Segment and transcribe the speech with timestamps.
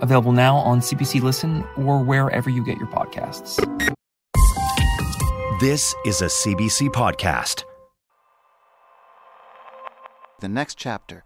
[0.00, 3.58] available now on CBC Listen or wherever you get your podcasts.
[5.60, 7.64] This is a CBC podcast.
[10.40, 11.22] The next chapter.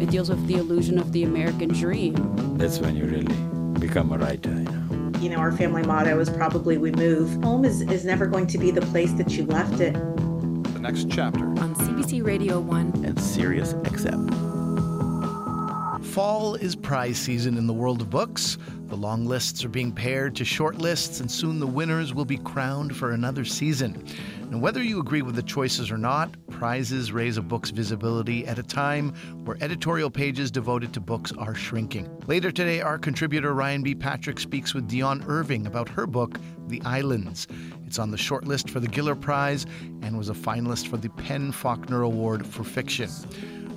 [0.00, 2.14] It deals with the illusion of the American dream.
[2.56, 5.18] That's when you really become a writer, you know.
[5.18, 7.42] You know, our family motto is probably we move.
[7.42, 9.92] Home is, is never going to be the place that you left it.
[9.92, 11.44] The next chapter.
[11.44, 14.47] On CBC Radio 1 and Sirius XM.
[16.08, 18.56] Fall is prize season in the world of books.
[18.86, 22.38] The long lists are being paired to short lists, and soon the winners will be
[22.38, 24.04] crowned for another season.
[24.40, 28.58] And whether you agree with the choices or not, prizes raise a book's visibility at
[28.58, 29.10] a time
[29.44, 32.08] where editorial pages devoted to books are shrinking.
[32.26, 33.94] Later today, our contributor Ryan B.
[33.94, 37.46] Patrick speaks with Dionne Irving about her book, The Islands.
[37.86, 39.66] It's on the shortlist for the Giller Prize
[40.00, 43.10] and was a finalist for the PEN Faulkner Award for Fiction.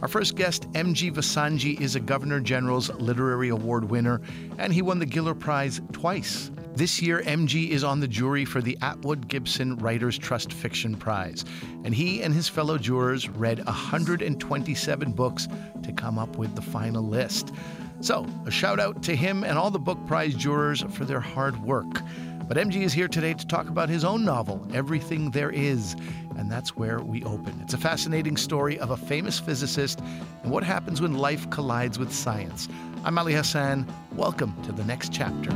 [0.02, 1.12] Our first guest, M.G.
[1.12, 4.20] Vassanji, is a Governor General's Literary Award winner,
[4.58, 6.50] and he won the Giller Prize twice.
[6.74, 11.46] This year, MG is on the jury for the Atwood Gibson Writers Trust Fiction Prize,
[11.84, 15.48] and he and his fellow jurors read 127 books
[15.84, 17.54] to come up with the final list.
[18.00, 21.62] So, a shout out to him and all the book prize jurors for their hard
[21.64, 22.02] work.
[22.52, 25.96] But MG is here today to talk about his own novel, Everything There Is,
[26.36, 27.58] and that's where we open.
[27.62, 30.02] It's a fascinating story of a famous physicist
[30.44, 32.68] and what happens when life collides with science.
[33.06, 33.88] I'm Ali Hassan.
[34.18, 35.50] Welcome to the next chapter.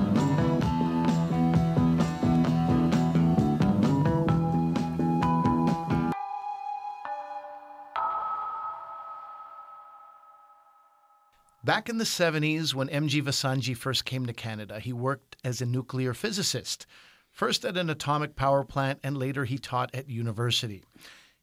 [11.65, 13.23] Back in the 70s, when M.G.
[13.23, 16.85] Vassanji first came to Canada, he worked as a nuclear physicist,
[17.31, 20.83] first at an atomic power plant, and later he taught at university.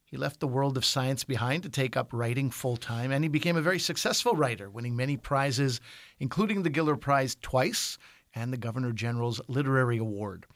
[0.04, 3.28] He left the world of science behind to take up writing full time, and he
[3.28, 5.80] became a very successful writer, winning many prizes,
[6.20, 7.98] including the Giller Prize twice
[8.32, 10.46] and the Governor General's Literary Award.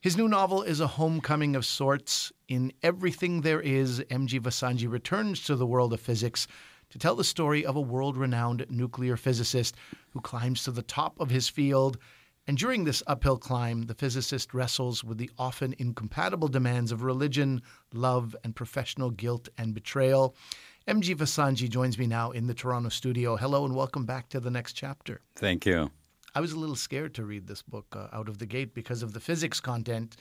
[0.00, 2.32] His new novel is a homecoming of sorts.
[2.48, 4.40] In Everything There Is, M.G.
[4.40, 6.48] Vassanji returns to the world of physics
[6.92, 9.76] to tell the story of a world renowned nuclear physicist
[10.10, 11.96] who climbs to the top of his field.
[12.46, 17.62] And during this uphill climb, the physicist wrestles with the often incompatible demands of religion,
[17.94, 20.36] love, and professional guilt and betrayal.
[20.86, 23.36] MG Vassanji joins me now in the Toronto studio.
[23.36, 25.22] Hello and welcome back to the next chapter.
[25.34, 25.90] Thank you.
[26.34, 29.02] I was a little scared to read this book uh, out of the gate because
[29.02, 30.16] of the physics content.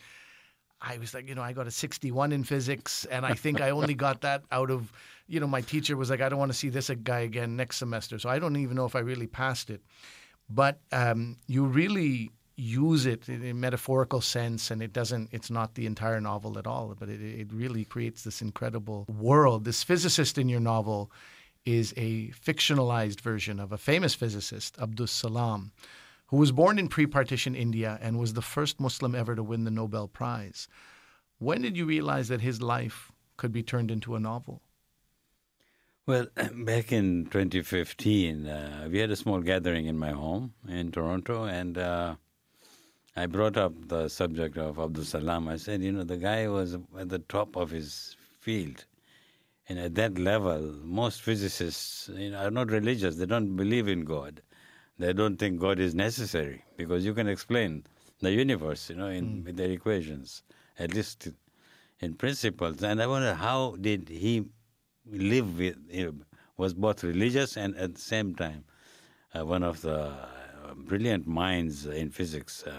[0.81, 3.69] I was like, you know, I got a 61 in physics, and I think I
[3.69, 4.91] only got that out of,
[5.27, 7.77] you know, my teacher was like, I don't want to see this guy again next
[7.77, 8.17] semester.
[8.17, 9.81] So I don't even know if I really passed it.
[10.49, 15.75] But um, you really use it in a metaphorical sense, and it doesn't, it's not
[15.75, 19.65] the entire novel at all, but it, it really creates this incredible world.
[19.65, 21.11] This physicist in your novel
[21.63, 25.71] is a fictionalized version of a famous physicist, Abdus Salam
[26.31, 29.65] who was born in pre partition India and was the first Muslim ever to win
[29.65, 30.67] the Nobel Prize.
[31.37, 34.61] When did you realize that his life could be turned into a novel?
[36.07, 41.43] Well, back in 2015, uh, we had a small gathering in my home in Toronto,
[41.43, 42.15] and uh,
[43.17, 45.49] I brought up the subject of Abdul Salam.
[45.49, 48.85] I said, you know, the guy was at the top of his field.
[49.67, 54.05] And at that level, most physicists you know, are not religious, they don't believe in
[54.05, 54.41] God
[55.01, 57.84] they don't think God is necessary because you can explain
[58.19, 59.56] the universe, you know, in mm.
[59.56, 60.44] their equations,
[60.78, 61.29] at least
[62.00, 62.84] in principles.
[62.84, 64.45] And I wonder how did he
[65.09, 66.13] live with, you know,
[66.57, 68.63] was both religious and at the same time
[69.34, 72.72] uh, one of the uh, brilliant minds in physics uh,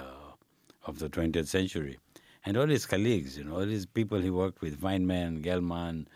[0.86, 1.98] of the 20th century.
[2.44, 6.08] And all his colleagues, you know, all his people he worked with, Feynman, Gell-Mann,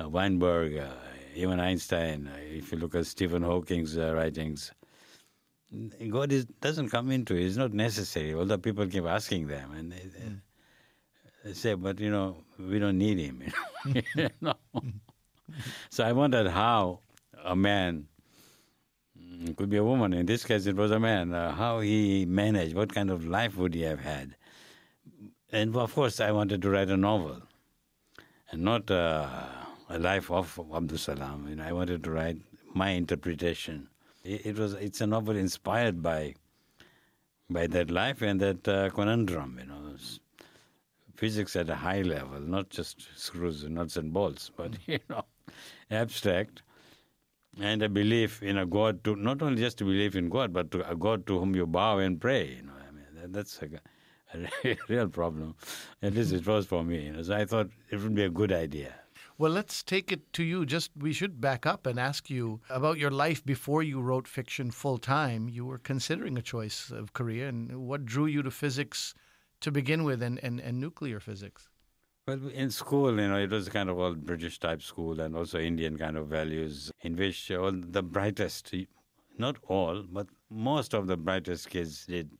[0.00, 0.88] uh, Weinberg, uh,
[1.34, 2.28] even Einstein.
[2.32, 4.72] Uh, if you look at Stephen Hawking's writings,
[6.10, 7.44] God is, doesn't come into it.
[7.44, 8.34] It's not necessary.
[8.34, 10.40] Although people keep asking them, and they, mm.
[11.44, 13.42] they say, "But you know, we don't need him."
[13.84, 14.54] You know?
[15.90, 17.00] so I wondered how
[17.44, 18.06] a man
[19.18, 20.12] mm, could be a woman.
[20.12, 21.34] In this case, it was a man.
[21.34, 22.74] Uh, how he managed?
[22.76, 24.36] What kind of life would he have had?
[25.50, 27.42] And of course, I wanted to write a novel,
[28.50, 29.26] and not uh,
[29.88, 31.48] a life of Abdul Salam.
[31.48, 32.38] You know, I wanted to write
[32.72, 33.88] my interpretation
[34.26, 36.34] it, was it's a novel inspired by
[37.48, 39.94] by that life and that uh, conundrum, you know.
[41.16, 45.24] Physics at a high level, not just screws and nuts and bolts, but, you know,
[45.90, 46.62] abstract.
[47.58, 50.70] And a belief in a God, to not only just a belief in God, but
[50.72, 52.56] to a God to whom you bow and pray.
[52.56, 54.38] You know, I mean, that, that's a,
[54.68, 55.54] a real problem.
[56.02, 57.06] At least it was for me.
[57.06, 58.94] You know, so I thought it would be a good idea.
[59.38, 60.64] Well, let's take it to you.
[60.64, 64.70] Just we should back up and ask you about your life before you wrote fiction
[64.70, 65.50] full time.
[65.50, 69.12] You were considering a choice of career, and what drew you to physics
[69.60, 71.68] to begin with, and, and, and nuclear physics.
[72.26, 75.58] Well, in school, you know, it was kind of all British type school and also
[75.58, 78.74] Indian kind of values, in which all the brightest,
[79.38, 82.30] not all, but most of the brightest kids did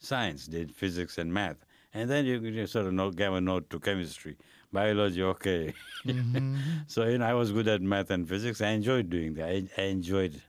[0.00, 1.64] science, did physics and math.
[1.94, 4.36] And then you, you sort of know, gave a note to chemistry,
[4.72, 5.74] biology, okay.
[6.86, 8.60] so, you know, I was good at math and physics.
[8.60, 9.48] I enjoyed doing that.
[9.48, 10.40] I, I enjoyed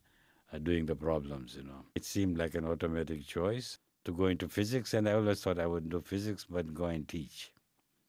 [0.53, 1.85] uh, doing the problems, you know.
[1.95, 5.67] It seemed like an automatic choice to go into physics, and I always thought I
[5.67, 7.51] would do physics but go and teach.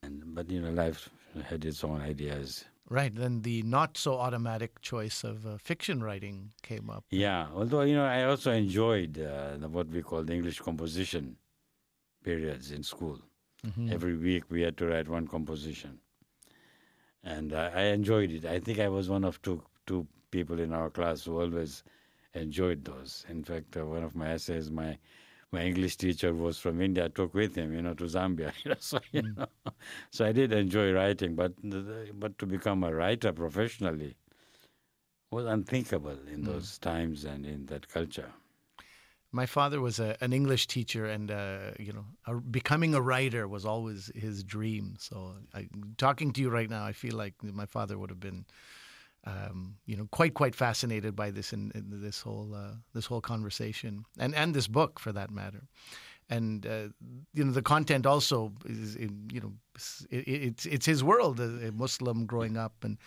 [0.03, 1.09] And, but you know, life
[1.49, 2.65] had its own ideas.
[2.91, 3.15] Right.
[3.15, 7.05] Then the not so automatic choice of uh, fiction writing came up.
[7.11, 11.37] Yeah, although you know, I also enjoyed uh, the, what we call the English composition
[12.23, 13.21] periods in school.
[13.67, 13.91] Mhm.
[13.91, 15.99] Every week we had to write one composition,
[17.25, 18.45] and I, I enjoyed it.
[18.47, 21.83] I think I was one of two two people in our class who always
[22.35, 23.25] enjoyed those.
[23.29, 24.99] In fact, uh, one of my essays, my
[25.53, 27.09] my English teacher was from India.
[27.09, 28.53] took with him, you know, to Zambia.
[28.65, 29.47] You know, so you know,
[30.11, 31.53] so I did enjoy writing, but
[32.21, 34.17] but to become a writer professionally
[35.31, 38.33] was unthinkable in those times and in that culture.
[39.35, 43.49] My father was a, an English teacher, and uh, you know, a, becoming a writer
[43.49, 44.95] was always his dream.
[44.99, 48.47] So, I, talking to you right now, I feel like my father would have been,
[49.25, 54.05] um, you know, quite quite fascinated by this and this whole uh, this whole conversation,
[54.19, 55.65] and and this book for that matter.
[56.31, 56.89] And uh,
[57.35, 59.53] you know, the content also is, you know,
[60.11, 62.99] it, it's it's his world, a, a Muslim growing up, and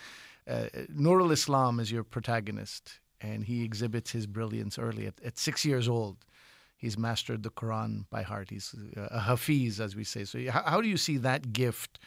[0.46, 5.06] uh, Nurul Islam is your protagonist, and he exhibits his brilliance early.
[5.06, 6.16] At, at six years old,
[6.76, 8.50] he's mastered the Quran by heart.
[8.50, 10.24] He's a hafiz, as we say.
[10.24, 11.98] So, how, how do you see that gift,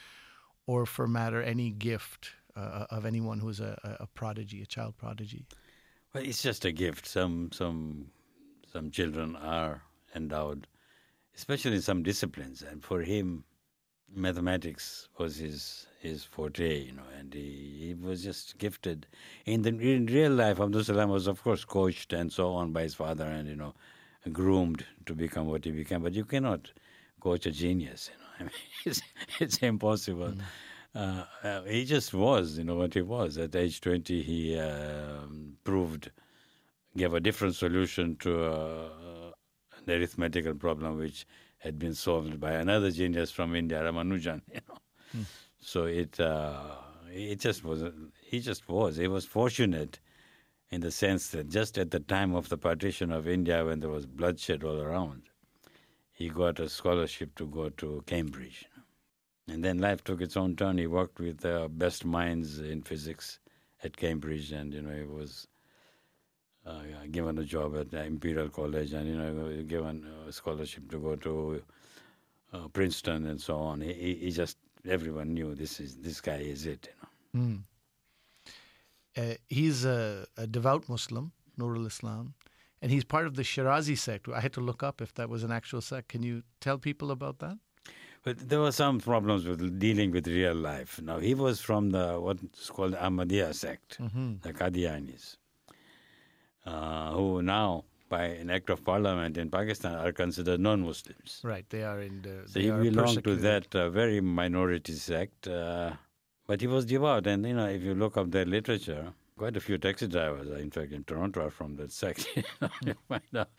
[0.65, 5.45] or for matter, any gift uh, of anyone who's a, a prodigy, a child prodigy?
[6.13, 7.07] Well, it's just a gift.
[7.07, 8.07] Some some
[8.71, 9.83] some children are
[10.15, 10.67] endowed,
[11.35, 13.43] especially in some disciplines, and for him,
[14.15, 19.07] mathematics was his his forte, you know, and he, he was just gifted.
[19.45, 22.83] In the in real life, Abdul Salam was of course coached and so on by
[22.83, 23.73] his father, and you know,
[24.31, 26.01] groomed to become what he became.
[26.03, 26.71] But you cannot
[27.19, 28.27] coach a genius, you know.
[28.39, 28.51] I mean,
[28.85, 29.01] it's,
[29.39, 30.33] it's impossible.
[30.95, 33.37] Uh, uh, he just was, you know, what he was.
[33.37, 36.11] At age 20, he um proved,
[36.97, 39.31] gave a different solution to uh,
[39.77, 41.25] an arithmetical problem which
[41.61, 44.77] had been solved by another genius from India, Ramanujan, you know.
[45.59, 46.75] So it, uh,
[47.13, 47.83] it just was,
[48.23, 48.97] he just was.
[48.97, 49.99] He was fortunate
[50.71, 53.89] in the sense that just at the time of the partition of India when there
[53.89, 55.23] was bloodshed all around,
[56.11, 58.65] he got a scholarship to go to Cambridge.
[59.47, 60.79] And then life took its own turn.
[60.79, 63.39] He worked with the best minds in physics
[63.83, 65.47] at Cambridge, and you know he was
[67.11, 71.61] given a job at Imperial College, and you know given a scholarship to go to
[72.53, 73.81] uh, Princeton and so on.
[73.81, 76.89] He, he, just everyone knew this is this guy is it.
[77.33, 77.45] You know.
[77.47, 77.63] Mm.
[79.17, 82.33] Uh, he's a, a devout Muslim, Nurul Islam,
[82.81, 84.29] and he's part of the Shirazi sect.
[84.29, 86.07] I had to look up if that was an actual sect.
[86.09, 87.57] Can you tell people about that?
[88.23, 91.01] But there were some problems with dealing with real life.
[91.01, 94.41] Now he was from the what's called Ahmadiyya sect, Mhm.
[94.43, 95.37] the Qadianis,
[96.65, 101.41] uh, who now, by an act of parliament in Pakistan, are considered non-Muslims.
[101.43, 102.43] Right, they are in the.
[102.45, 105.93] So he belonged to that uh, very minority sect, uh,
[106.47, 107.27] but he was devout.
[107.27, 110.69] And you know, if you look up their literature, quite a few taxi drivers, in
[110.69, 112.27] fact, in Toronto, are from that sect.
[112.85, 113.49] you find out.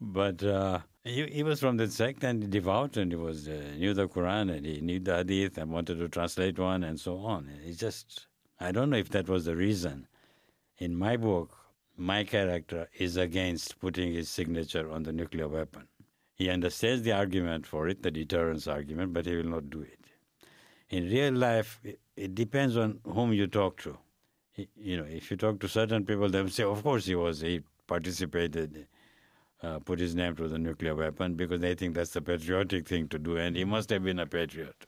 [0.00, 3.94] But uh, he, he was from that sect and devout, and he was uh, knew
[3.94, 7.48] the Quran and he knew the Hadith and wanted to translate one and so on.
[7.64, 8.26] It's just
[8.58, 10.08] I don't know if that was the reason.
[10.78, 11.56] In my book,
[12.00, 15.86] my character is against putting his signature on the nuclear weapon.
[16.34, 19.98] He understands the argument for it, the deterrence argument, but he will not do it.
[20.88, 21.78] In real life,
[22.16, 23.98] it, depends on whom you talk to.
[24.56, 27.42] You know, if you talk to certain people, they'll say, "Of course, he was.
[27.42, 28.86] He participated,
[29.62, 33.08] uh, put his name to the nuclear weapon because they think that's the patriotic thing
[33.08, 34.86] to do, and he must have been a patriot."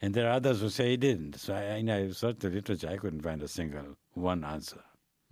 [0.00, 1.36] And there are others who say he didn't.
[1.36, 2.88] So I, I, I searched the literature.
[2.88, 4.82] I couldn't find a single one answer.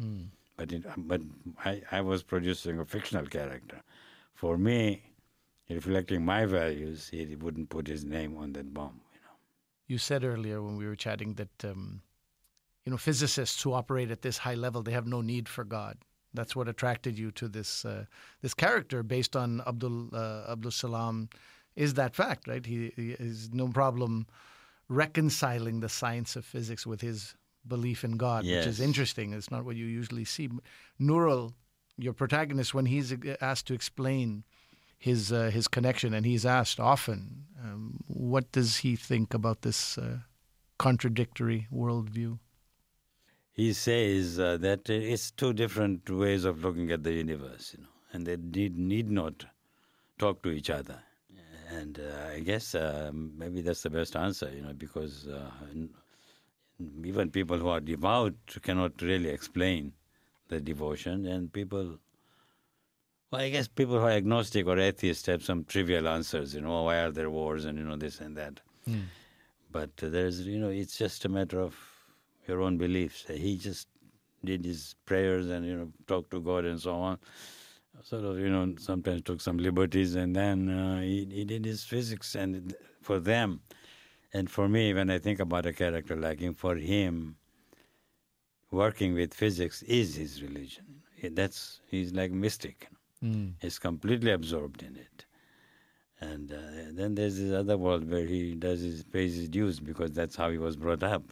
[0.00, 0.28] Mm.
[0.60, 1.22] But it, but
[1.64, 3.80] I, I was producing a fictional character.
[4.34, 5.00] For me,
[5.70, 9.00] reflecting my values, he wouldn't put his name on that bomb.
[9.86, 12.02] You said earlier when we were chatting that um,
[12.84, 15.96] you know physicists who operate at this high level they have no need for God.
[16.34, 18.04] That's what attracted you to this uh,
[18.42, 21.30] this character based on Abdul uh, Abdul Salam.
[21.74, 22.66] Is that fact right?
[22.66, 24.26] He, he has no problem
[24.90, 27.34] reconciling the science of physics with his
[27.66, 28.64] belief in God, Yes.
[28.64, 29.32] which is interesting.
[29.32, 30.48] It's not what you usually see.
[31.00, 31.54] Nurul,
[31.96, 34.44] your protagonist, when he's asked to explain
[34.98, 39.96] his uh, his connection, and he's asked often, um, what does he think about this
[39.98, 40.18] uh,
[40.78, 42.38] contradictory worldview?
[43.52, 47.90] He says uh, that it's two different ways of looking at the universe, you know,
[48.12, 49.44] and they need, need not
[50.18, 51.02] talk to each other.
[51.72, 55.50] And uh, I guess uh, maybe that's the best answer, you know, because uh,
[57.04, 59.92] even people who are devout cannot really explain
[60.48, 61.98] the devotion, and people,
[63.30, 66.82] well, I guess people who are agnostic or atheist have some trivial answers, you know,
[66.82, 68.60] why are there wars and, you know, this and that.
[68.84, 69.00] Hmm.
[69.70, 71.76] But there's, you know, it's just a matter of
[72.48, 73.26] your own beliefs.
[73.28, 73.86] He just
[74.44, 77.18] did his prayers and, you know, talked to God and so on.
[78.02, 81.84] Sort of, you know, sometimes took some liberties and then uh, he, he did his
[81.84, 82.34] physics.
[82.34, 83.60] And for them,
[84.32, 87.36] and for me, when I think about a character like him, for him,
[88.70, 91.02] working with physics is his religion.
[91.22, 92.88] That's, he's like mystic.
[93.22, 93.54] Mm.
[93.60, 95.26] He's completely absorbed in it.
[96.20, 96.56] And uh,
[96.92, 100.50] then there's this other world where he does his pays his dues because that's how
[100.50, 101.22] he was brought up.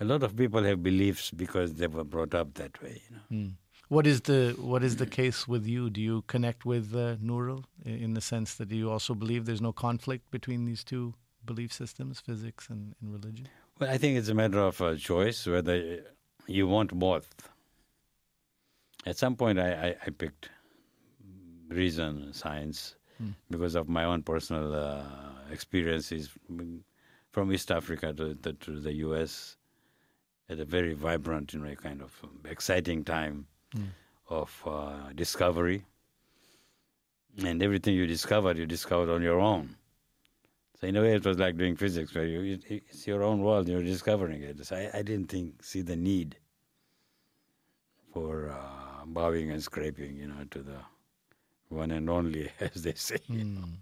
[0.00, 3.02] A lot of people have beliefs because they were brought up that way.
[3.08, 3.44] You know.
[3.44, 3.52] Mm.
[3.88, 5.90] What is the what is the case with you?
[5.90, 9.72] Do you connect with uh, Nurul in the sense that you also believe there's no
[9.72, 11.12] conflict between these two
[11.50, 13.46] belief systems, physics and, and religion?
[13.78, 15.76] Well, I think it's a matter of a choice whether
[16.46, 17.28] you want both.
[19.10, 20.44] At some point, I, I, I picked
[21.82, 22.80] reason, science,
[23.18, 23.32] Hmm.
[23.50, 25.02] because of my own personal uh,
[25.56, 26.24] experiences
[27.32, 29.56] from East Africa to, to, to the U.S.
[30.48, 32.12] at a very vibrant, you know, kind of
[32.44, 33.90] exciting time Hmm.
[34.40, 35.84] of uh, discovery.
[37.44, 39.76] And everything you discovered, you discovered on your own.
[40.80, 43.68] So in a way, it was like doing physics, where you, it's your own world,
[43.68, 44.64] you're discovering it.
[44.64, 46.36] So I, I didn't think see the need
[48.14, 50.78] for uh, bowing and scraping, you know, to the
[51.68, 53.18] one and only, as they say.
[53.28, 53.60] you know.
[53.60, 53.76] Mm.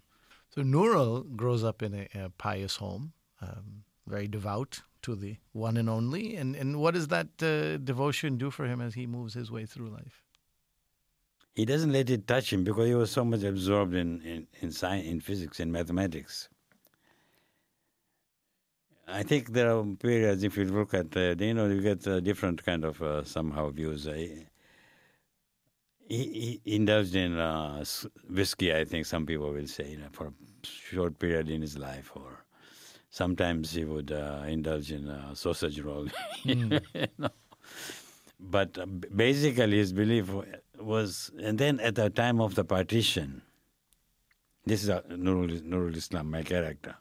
[0.50, 5.76] So Nurul grows up in a, a pious home, um, very devout to the one
[5.76, 6.34] and only.
[6.34, 9.66] And, and what does that uh, devotion do for him as he moves his way
[9.66, 10.24] through life?
[11.54, 14.70] He doesn't let it touch him because he was so much absorbed in in in,
[14.70, 16.48] science, in physics and mathematics.
[19.10, 22.20] I think there are periods, if you look at, uh, you know, you get uh,
[22.20, 24.04] different kind of uh, somehow views.
[24.04, 24.44] He,
[26.08, 27.84] he indulged in uh,
[28.28, 31.78] whiskey, I think some people will say, you know, for a short period in his
[31.78, 32.44] life, or
[33.08, 36.08] sometimes he would uh, indulge in sausage roll.
[36.44, 36.82] Mm.
[36.94, 37.30] you know.
[38.38, 38.78] But
[39.16, 40.30] basically, his belief
[40.78, 43.42] was, and then at the time of the partition,
[44.64, 46.96] this is Nurul, Nurul Islam, my character.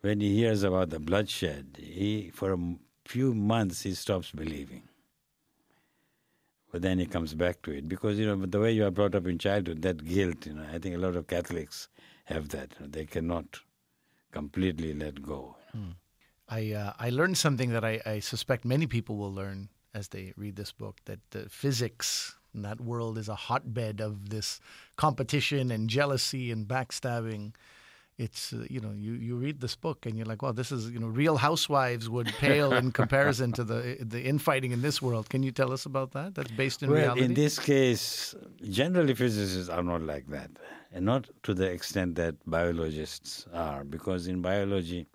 [0.00, 2.58] When he hears about the bloodshed, he for a
[3.04, 4.82] few months he stops believing.
[6.72, 9.14] But then he comes back to it because you know the way you are brought
[9.14, 10.46] up in childhood, that guilt.
[10.46, 11.88] You know, I think a lot of Catholics
[12.24, 12.74] have that.
[12.80, 13.60] They cannot
[14.30, 15.56] completely let go.
[16.48, 20.32] I uh, I learned something that I, I suspect many people will learn as they
[20.36, 24.60] read this book that uh, physics in that world is a hotbed of this
[24.96, 27.52] competition and jealousy and backstabbing.
[28.20, 30.90] It's uh, you know you, you read this book and you're like, well, this is
[30.90, 35.30] you know Real Housewives would pale in comparison to the the infighting in this world.
[35.30, 36.34] Can you tell us about that?
[36.34, 37.24] That's based in well, reality.
[37.24, 38.34] in this case,
[38.68, 40.50] generally physicists are not like that,
[40.92, 45.06] and not to the extent that biologists are, because in biology,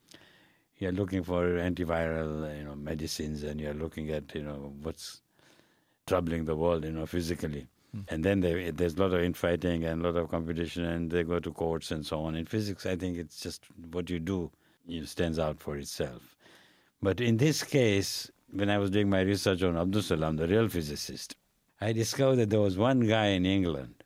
[0.80, 5.22] you're looking for antiviral, you know, medicines, and you're looking at you know what's
[6.08, 7.68] troubling the world, you know, physically.
[8.10, 11.24] And then they, there's a lot of infighting and a lot of competition, and they
[11.24, 12.36] go to courts and so on.
[12.36, 14.52] In physics, I think it's just what you do
[14.88, 16.36] know, stands out for itself.
[17.02, 20.68] But in this case, when I was doing my research on Abdul Salam, the real
[20.68, 21.36] physicist,
[21.82, 24.04] I discovered that there was one guy in England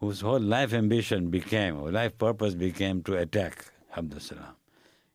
[0.00, 4.56] whose whole life ambition became, or life purpose became to attack Abdul Salam.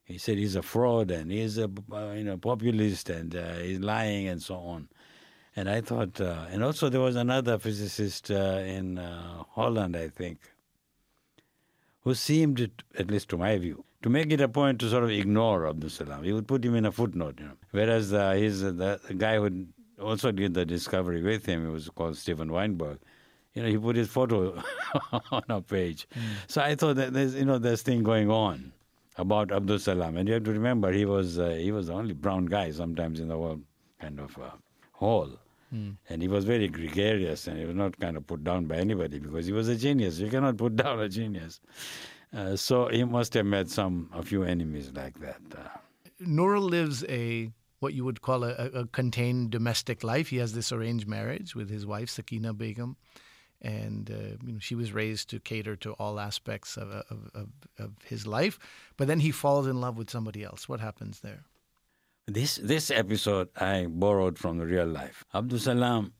[0.04, 1.70] He said he's a fraud and he's a
[2.16, 4.88] you know populist and uh, he's lying and so on.
[5.58, 10.06] And I thought, uh, and also there was another physicist uh, in uh, Holland, I
[10.06, 10.38] think,
[12.02, 15.10] who seemed, at least to my view, to make it a point to sort of
[15.10, 16.22] ignore Abdul Salam.
[16.22, 17.56] He would put him in a footnote, you know.
[17.72, 19.66] Whereas uh, he's uh, the, the guy who
[20.00, 23.00] also did the discovery with him, he was called Stephen Weinberg.
[23.54, 24.62] you know, he put his photo
[25.32, 26.06] on a page.
[26.46, 28.72] So I thought that there's, you know, this thing going on
[29.16, 32.14] about Abdul Salam, and you have to remember he was uh, he was the only
[32.14, 33.60] brown guy sometimes in the world
[34.00, 34.50] kind of uh,
[35.70, 38.76] hall, and he was very gregarious, and he was not kind of put down by
[38.76, 40.18] anybody because he was a genius.
[40.18, 41.60] You cannot put down a genius.
[42.36, 45.40] Uh, so he must have met some a few enemies like that.
[45.56, 45.68] Uh,
[46.22, 50.28] Nurul lives a what you would call a, a contained domestic life.
[50.28, 52.96] He has this arranged marriage with his wife Sakina Begum,
[53.62, 57.48] and uh, you know she was raised to cater to all aspects of, of, of,
[57.78, 58.58] of his life.
[58.96, 60.68] But then he falls in love with somebody else.
[60.68, 61.44] What happens there?
[62.30, 65.24] This this episode I borrowed from the real life.
[65.34, 66.12] Abdul Salam,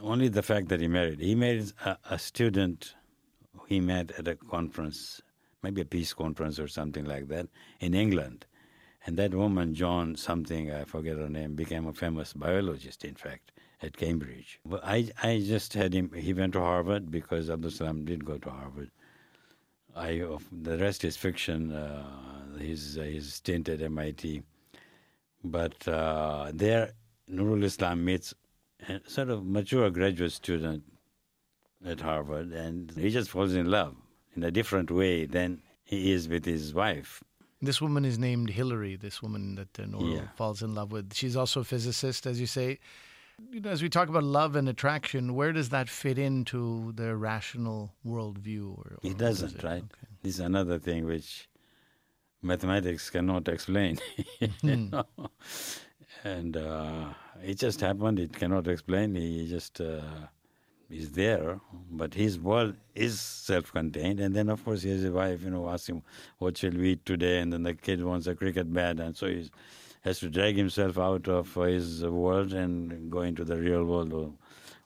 [0.00, 1.20] only the fact that he married.
[1.20, 2.94] He married a, a student
[3.66, 5.20] he met at a conference,
[5.62, 7.48] maybe a peace conference or something like that,
[7.80, 8.46] in England.
[9.04, 13.52] And that woman, John something, I forget her name, became a famous biologist, in fact,
[13.82, 14.58] at Cambridge.
[14.64, 18.38] But I, I just had him, he went to Harvard because Abdul Salam did go
[18.38, 18.90] to Harvard.
[19.94, 24.44] I, the rest is fiction, uh, his, his stint at MIT.
[25.44, 26.92] But uh, there,
[27.30, 28.34] Nurul Islam meets
[28.88, 30.84] a sort of mature graduate student
[31.84, 33.96] at Harvard, and he just falls in love
[34.36, 37.22] in a different way than he is with his wife.
[37.60, 38.96] This woman is named Hillary.
[38.96, 40.28] This woman that uh, Nurul Yeah.
[40.36, 41.14] falls in love with.
[41.14, 42.78] She's also a physicist, as you say.
[43.50, 47.16] You know, as we talk about love and attraction, where does that fit into the
[47.16, 48.76] rational worldview?
[48.78, 49.64] Or, or It does doesn't, it?
[49.64, 49.84] right?
[50.22, 51.48] This is another thing which
[52.42, 53.98] mathematics cannot explain.
[54.62, 55.06] you know?
[56.24, 57.06] And uh,
[57.42, 58.18] it just happened.
[58.18, 59.14] It cannot explain.
[59.14, 60.00] He just uh,
[60.90, 64.20] is there, but his world is self-contained.
[64.20, 65.42] And then, of course, he has a wife.
[65.42, 66.02] You know, asks him,
[66.38, 69.26] "What shall we eat today?" And then the kid wants a cricket bat, and so
[69.26, 69.50] he
[70.02, 74.12] has to drag himself out of his world and go into the real world.
[74.12, 74.32] Or,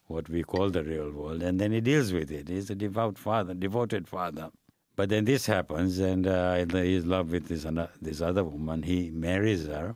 [0.08, 2.48] what we call the real world, and then he deals with it.
[2.48, 4.50] He's a devout father, devoted father.
[4.96, 7.66] But then this happens, and uh, he's in love with this
[8.00, 8.82] this other woman.
[8.82, 9.94] He marries her,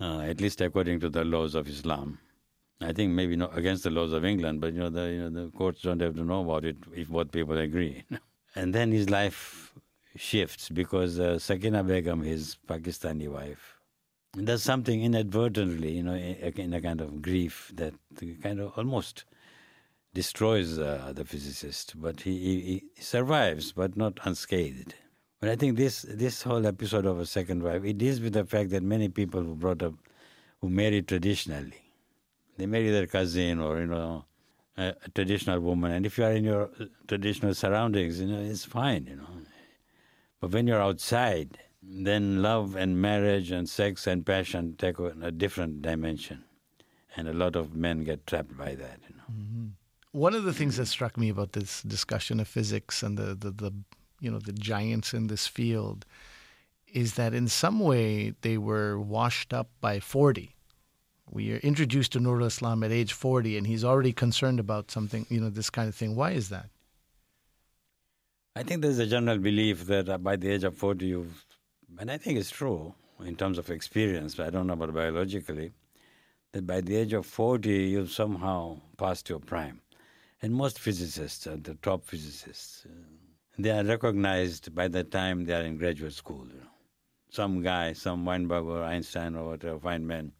[0.00, 2.18] uh, at least according to the laws of Islam.
[2.80, 5.44] I think maybe not against the laws of England, but you know the you know
[5.44, 8.04] the courts don't have to know about it if both people agree.
[8.56, 9.72] and then his life
[10.16, 13.78] shifts because uh, Sakina Begum, his Pakistani wife,
[14.44, 17.94] does something inadvertently, you know, in in a kind of grief that
[18.42, 19.24] kind of almost
[20.14, 24.94] destroys uh, the physicist, but he, he, survives, but not unscathed.
[25.40, 28.44] But I think this this whole episode of a second wife it deals with the
[28.44, 29.94] fact that many people who brought up
[30.60, 31.82] who marry traditionally,
[32.58, 34.24] they marry their cousin or you know
[34.76, 38.40] a, a traditional woman, and if you are in your uh, traditional surroundings, you know
[38.40, 39.28] it's fine, you know.
[40.40, 45.80] But when you're outside, then love and marriage and sex and passion take a different
[45.80, 46.44] dimension,
[47.16, 49.00] and a lot of men get trapped by that.
[49.08, 49.70] You know.
[50.12, 53.50] One of the things that struck me about this discussion of physics and the, the,
[53.50, 53.72] the
[54.20, 56.04] you know the giants in this field
[56.92, 60.54] is that in some way they were washed up by 40.
[61.30, 65.26] We are introduced to Nurul Islam at age 40 and he's already concerned about something,
[65.28, 66.16] you know, this kind of thing.
[66.16, 66.66] Why is that?
[68.56, 71.46] I think there's a general belief that uh, by the age of 40, you've,
[71.98, 72.94] and I think it's true
[73.24, 75.70] in terms of experience, but I don't know about biologically,
[76.52, 79.80] that by the age of 40, you've somehow passed your prime.
[80.42, 82.86] And most physicists, uh, the top physicists,
[83.58, 86.46] they are recognized by the time they are in graduate school.
[86.48, 86.70] You know.
[87.30, 90.32] Some guy, some Weinberg or Einstein or whatever Feynman,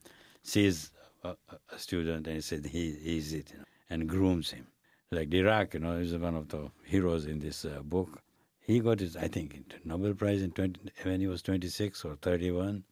[0.42, 0.90] sees
[1.22, 1.36] a,
[1.70, 4.66] a student and he said he he's it, you know, and grooms him.
[5.10, 8.22] Like Dirac, you know, is one of the heroes in this uh, book.
[8.60, 12.84] He got his, I think, Nobel Prize in 20, when he was 26 or 31.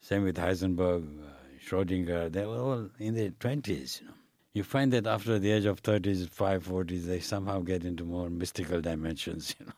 [0.00, 1.30] Same with Heisenberg, uh,
[1.62, 2.32] Schrodinger.
[2.32, 4.00] They were all in their 20s.
[4.00, 4.14] You, know.
[4.52, 8.28] You find that after the age of 30s, 5, 40s, they somehow get into more
[8.28, 9.54] mystical dimensions.
[9.60, 9.72] You know,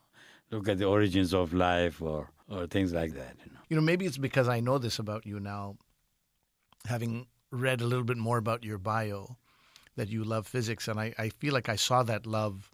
[0.58, 3.36] look at the origins of life or or things like that.
[3.44, 3.58] You know.
[3.68, 5.76] You know, maybe it's because I know this about you now,
[6.86, 9.36] having read a little bit more about your bio,
[9.96, 10.88] that you love physics.
[10.88, 12.70] And I, I feel like I saw that love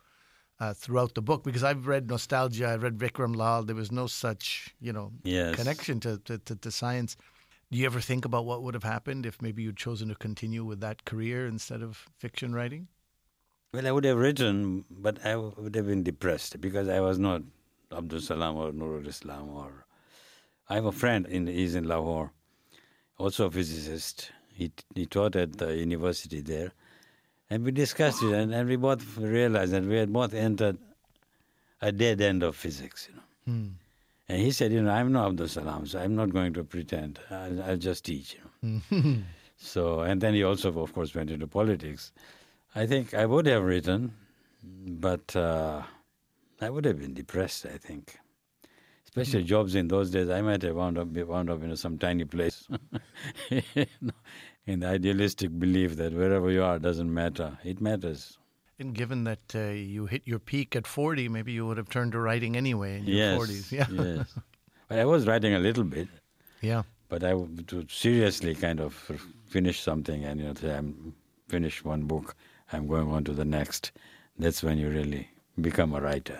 [0.60, 3.62] uh, throughout the book because I've read Nostalgia, I read Vikram Lall.
[3.64, 5.54] There was no such, you know, Yes.
[5.54, 7.16] connection to, to, to, to science.
[7.70, 10.64] Do you ever think about what would have happened if maybe you'd chosen to continue
[10.64, 12.88] with that career instead of fiction writing?
[13.72, 17.42] Well, I would have written, but I would have been depressed because I was not
[17.92, 19.50] Abdul Salam or Nurul Islam.
[19.50, 19.84] Or
[20.70, 22.32] I have a friend in he's in Lahore,
[23.18, 24.32] also a physicist.
[24.50, 26.72] He he taught at the university there,
[27.50, 30.78] and we discussed it, and, and we both realized that we had both entered
[31.82, 33.08] a dead end of physics.
[33.10, 33.22] You know.
[33.44, 33.68] Hmm.
[34.28, 37.18] And he said, you know, I'm not Abdul Salam, so I'm not going to pretend.
[37.30, 38.36] I'll, I'll just teach.
[38.62, 39.16] You know.
[39.60, 42.12] So, and then he also, of course, went into politics.
[42.76, 44.14] I think I would have written,
[44.62, 45.82] but uh,
[46.60, 48.16] I would have been depressed, I think.
[49.04, 52.24] Especially jobs in those days, I might have wound up, wound up in some tiny
[52.24, 52.68] place.
[53.50, 57.58] in the idealistic belief that wherever you are doesn't matter.
[57.64, 58.38] It matters.
[58.78, 62.12] And given that uh, you hit your peak at 40, maybe you would have turned
[62.12, 63.72] to writing anyway in your yes, 40s.
[63.72, 63.86] Yeah.
[63.90, 64.34] yes.
[64.88, 66.08] But I was writing a little bit.
[66.60, 66.82] Yeah.
[67.08, 68.94] But I would seriously kind of
[69.46, 71.14] finish something and you know say I'm
[71.48, 72.36] finished one book,
[72.72, 73.92] I'm going on to the next.
[74.38, 75.28] That's when you really
[75.60, 76.38] become a writer.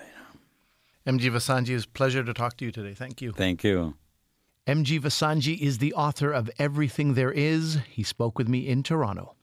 [1.06, 1.18] You know.
[1.18, 2.94] MG Vassanji, it's a pleasure to talk to you today.
[2.94, 3.32] Thank you.
[3.32, 3.94] Thank you.
[4.66, 7.78] MG Vassanji is the author of Everything There Is.
[7.90, 9.34] He spoke with me in Toronto.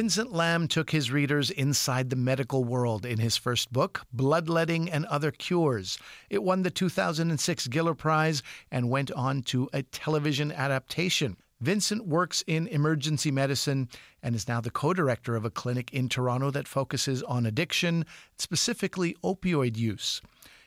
[0.00, 5.04] Vincent Lam took his readers inside the medical world in his first book, Bloodletting and
[5.04, 5.98] Other Cures.
[6.30, 11.36] It won the 2006 Giller Prize and went on to a television adaptation.
[11.60, 13.90] Vincent works in emergency medicine
[14.22, 18.06] and is now the co director of a clinic in Toronto that focuses on addiction,
[18.38, 20.22] specifically opioid use.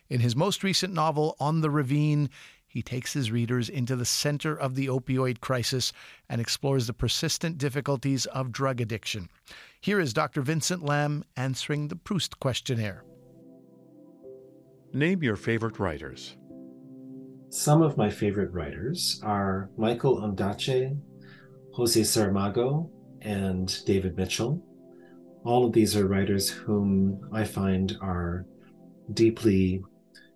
[0.09, 2.29] In his most recent novel, On the Ravine,
[2.73, 5.93] he takes his readers into the center of the opioid crisis
[6.27, 9.29] and explores the persistent difficulties of drug addiction.
[9.79, 10.41] Here is Dr.
[10.41, 13.03] Vincent Lam answering the Proust questionnaire.
[14.91, 16.35] Name your favorite writers.
[17.49, 20.97] Some of my favorite writers are Michael Ondaatje,
[21.73, 22.89] Jose Saramago,
[23.21, 24.59] and David Mitchell.
[25.43, 28.47] All of these are writers whom I find are
[29.13, 29.83] deeply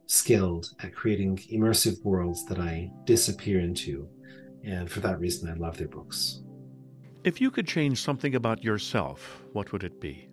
[0.08, 4.10] skilled at creating immersive worlds that I disappear into.
[4.63, 6.41] And for that reason, I love their books.
[7.24, 10.30] If you could change something about yourself, what would it be?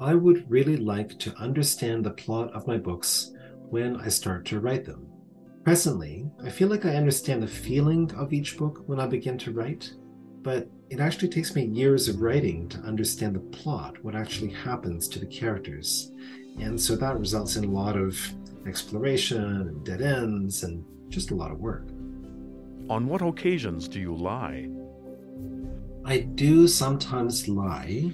[0.00, 3.32] I would really like to understand the plot of my books
[3.68, 5.06] when I start to write them.
[5.64, 9.52] Presently, I feel like I understand the feeling of each book when I begin to
[9.52, 9.92] write,
[10.42, 15.08] but it actually takes me years of writing to understand the plot, what actually happens
[15.08, 16.10] to the characters.
[16.58, 18.18] And so that results in a lot of
[18.66, 21.88] exploration and dead ends and just a lot of work.
[22.88, 24.68] On what occasions do you lie?
[26.04, 28.12] I do sometimes lie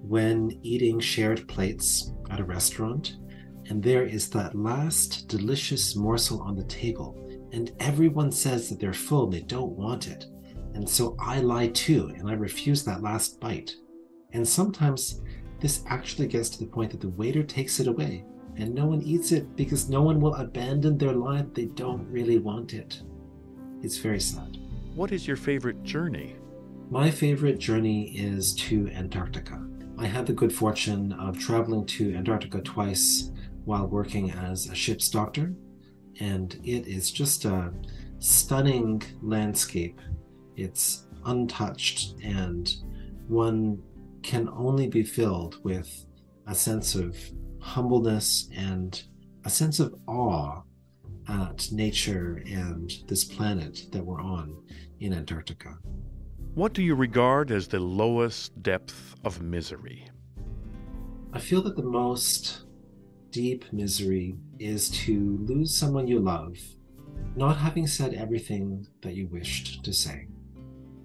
[0.00, 3.16] when eating shared plates at a restaurant,
[3.68, 8.92] and there is that last delicious morsel on the table, and everyone says that they're
[8.92, 10.26] full and they don't want it.
[10.74, 13.74] And so I lie too, and I refuse that last bite.
[14.32, 15.20] And sometimes
[15.60, 18.24] this actually gets to the point that the waiter takes it away
[18.56, 21.46] and no one eats it because no one will abandon their life.
[21.52, 23.02] They don't really want it.
[23.82, 24.58] It's very sad.
[24.94, 26.36] What is your favorite journey?
[26.90, 29.62] My favorite journey is to Antarctica.
[29.98, 33.30] I had the good fortune of traveling to Antarctica twice
[33.64, 35.52] while working as a ship's doctor,
[36.20, 37.72] and it is just a
[38.18, 40.00] stunning landscape.
[40.56, 42.72] It's untouched, and
[43.26, 43.82] one
[44.26, 46.04] can only be filled with
[46.48, 47.16] a sense of
[47.60, 49.04] humbleness and
[49.44, 50.62] a sense of awe
[51.28, 54.60] at nature and this planet that we're on
[54.98, 55.78] in Antarctica.
[56.54, 60.10] What do you regard as the lowest depth of misery?
[61.32, 62.64] I feel that the most
[63.30, 66.56] deep misery is to lose someone you love,
[67.36, 70.26] not having said everything that you wished to say.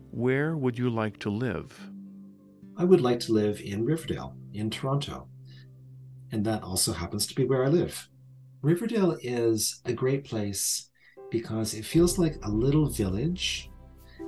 [0.10, 1.91] Where would you like to live?
[2.78, 5.28] I would like to live in Riverdale, in Toronto
[6.32, 8.08] and that also happens to be where I live.
[8.62, 10.90] Riverdale is a great place
[11.30, 13.70] because it feels like a little village.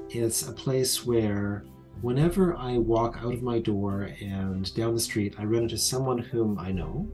[0.10, 1.64] It's a place where
[2.02, 6.18] whenever I walk out of my door and down the street, I run into someone
[6.18, 7.08] whom I know.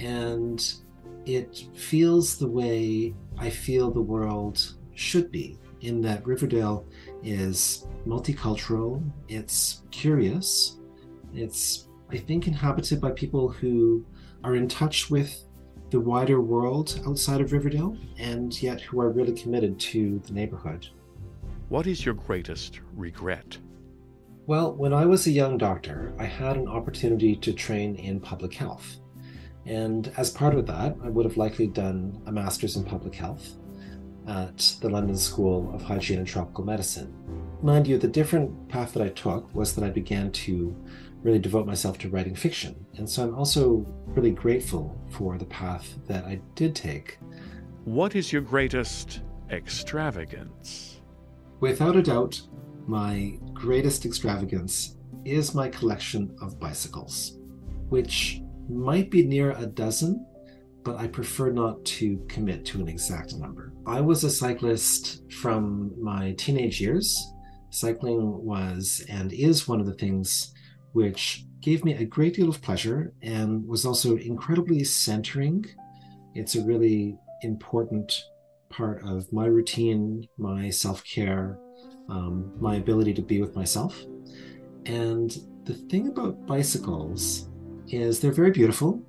[0.00, 0.64] And
[1.26, 6.86] it feels the way I feel the world should be, in that Riverdale
[7.22, 10.78] is multicultural, it's curious,
[11.34, 14.04] it's I think, inhabited by people who
[14.42, 15.44] are in touch with
[15.90, 20.88] the wider world outside of Riverdale and yet who are really committed to the neighborhood.
[21.68, 23.58] What is your greatest regret?
[24.46, 28.54] Well, when I was a young doctor, I had an opportunity to train in public
[28.54, 29.00] health.
[29.66, 33.56] And as part of that, I would have likely done a master's in public health
[34.28, 37.12] at the London School of Hygiene and Tropical Medicine.
[37.62, 40.76] Mind you, the different path that I took was that I began to
[41.22, 42.86] really devote myself to writing fiction.
[42.96, 47.18] And so I'm also really grateful for the path that I did take.
[47.84, 51.00] What is your greatest extravagance?
[51.60, 52.40] Without a doubt,
[52.86, 57.38] my greatest extravagance is my collection of bicycles,
[57.88, 60.24] which might be near a dozen,
[60.84, 63.72] but I prefer not to commit to an exact number.
[63.88, 67.32] I was a cyclist from my teenage years.
[67.70, 70.52] Cycling was and is one of the things
[70.92, 75.64] which gave me a great deal of pleasure and was also incredibly centering.
[76.34, 78.12] It's a really important
[78.68, 81.58] part of my routine, my self care,
[82.10, 84.04] um, my ability to be with myself.
[84.84, 87.48] And the thing about bicycles
[87.88, 89.02] is they're very beautiful.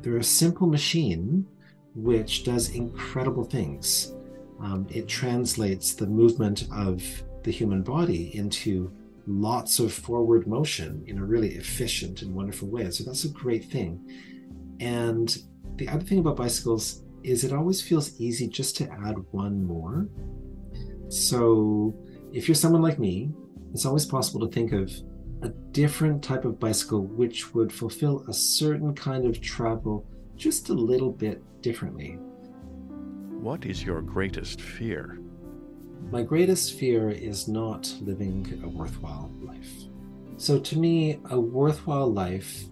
[0.00, 1.46] They're a simple machine
[1.94, 4.14] which does incredible things.
[4.62, 7.02] Um, it translates the movement of
[7.42, 8.92] the human body into
[9.26, 12.90] lots of forward motion in a really efficient and wonderful way.
[12.90, 14.00] So that's a great thing.
[14.80, 15.36] And
[15.76, 20.08] the other thing about bicycles is it always feels easy just to add one more.
[21.08, 21.94] So
[22.32, 23.32] if you're someone like me,
[23.72, 24.92] it's always possible to think of
[25.42, 30.74] a different type of bicycle which would fulfill a certain kind of travel just a
[30.74, 32.18] little bit differently.
[33.42, 35.18] What is your greatest fear?
[36.12, 39.72] My greatest fear is not living a worthwhile life.
[40.36, 42.62] So, to me, a worthwhile life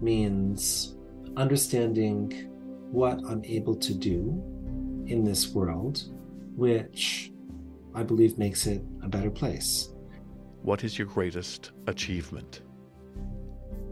[0.00, 0.96] means
[1.36, 2.50] understanding
[2.90, 4.42] what I'm able to do
[5.06, 6.02] in this world,
[6.56, 7.30] which
[7.94, 9.90] I believe makes it a better place.
[10.62, 12.62] What is your greatest achievement?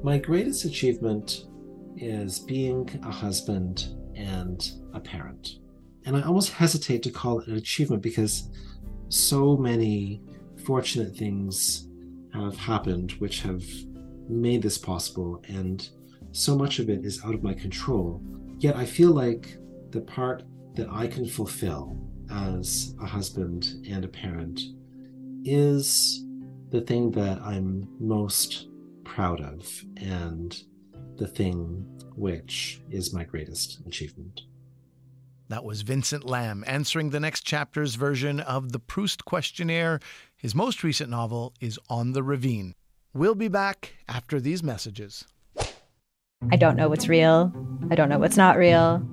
[0.02, 1.44] My greatest achievement
[1.96, 5.60] is being a husband and a parent.
[6.06, 8.48] And I almost hesitate to call it an achievement because
[9.08, 10.22] so many
[10.64, 11.88] fortunate things
[12.32, 13.64] have happened which have
[14.28, 15.88] made this possible, and
[16.32, 18.22] so much of it is out of my control.
[18.58, 19.58] Yet I feel like
[19.90, 21.96] the part that I can fulfill
[22.30, 24.60] as a husband and a parent
[25.44, 26.24] is
[26.70, 28.68] the thing that I'm most
[29.04, 30.60] proud of and
[31.16, 34.42] the thing which is my greatest achievement.
[35.48, 40.00] That was Vincent Lam answering the next chapter's version of the Proust questionnaire.
[40.36, 42.74] His most recent novel is On the Ravine.
[43.14, 45.24] We'll be back after these messages.
[46.50, 47.52] I don't know what's real.
[47.90, 49.06] I don't know what's not real.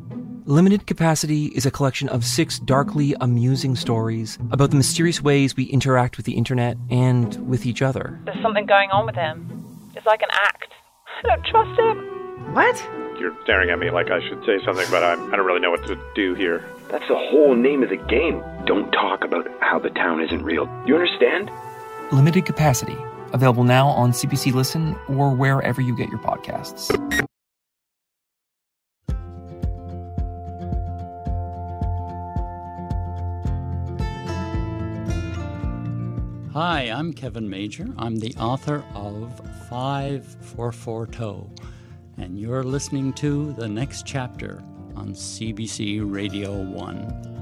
[0.45, 5.65] Limited Capacity is a collection of six darkly amusing stories about the mysterious ways we
[5.65, 8.19] interact with the internet and with each other.
[8.25, 9.63] There's something going on with him.
[9.95, 10.73] It's like an act.
[11.23, 12.22] I don't trust him.
[12.53, 12.87] What?
[13.19, 15.71] You're staring at me like I should say something, but I'm, I don't really know
[15.71, 16.63] what to do here.
[16.89, 18.43] That's the whole name of the game.
[18.65, 20.69] Don't talk about how the town isn't real.
[20.85, 21.49] You understand?
[22.11, 22.95] Limited Capacity,
[23.31, 26.91] available now on CBC Listen or wherever you get your podcasts.
[36.53, 37.87] Hi, I'm Kevin Major.
[37.97, 39.39] I'm the author of
[39.69, 41.49] 544 Toe,
[42.17, 44.63] and you're listening to the next chapter
[44.95, 47.33] on CBC Radio 1.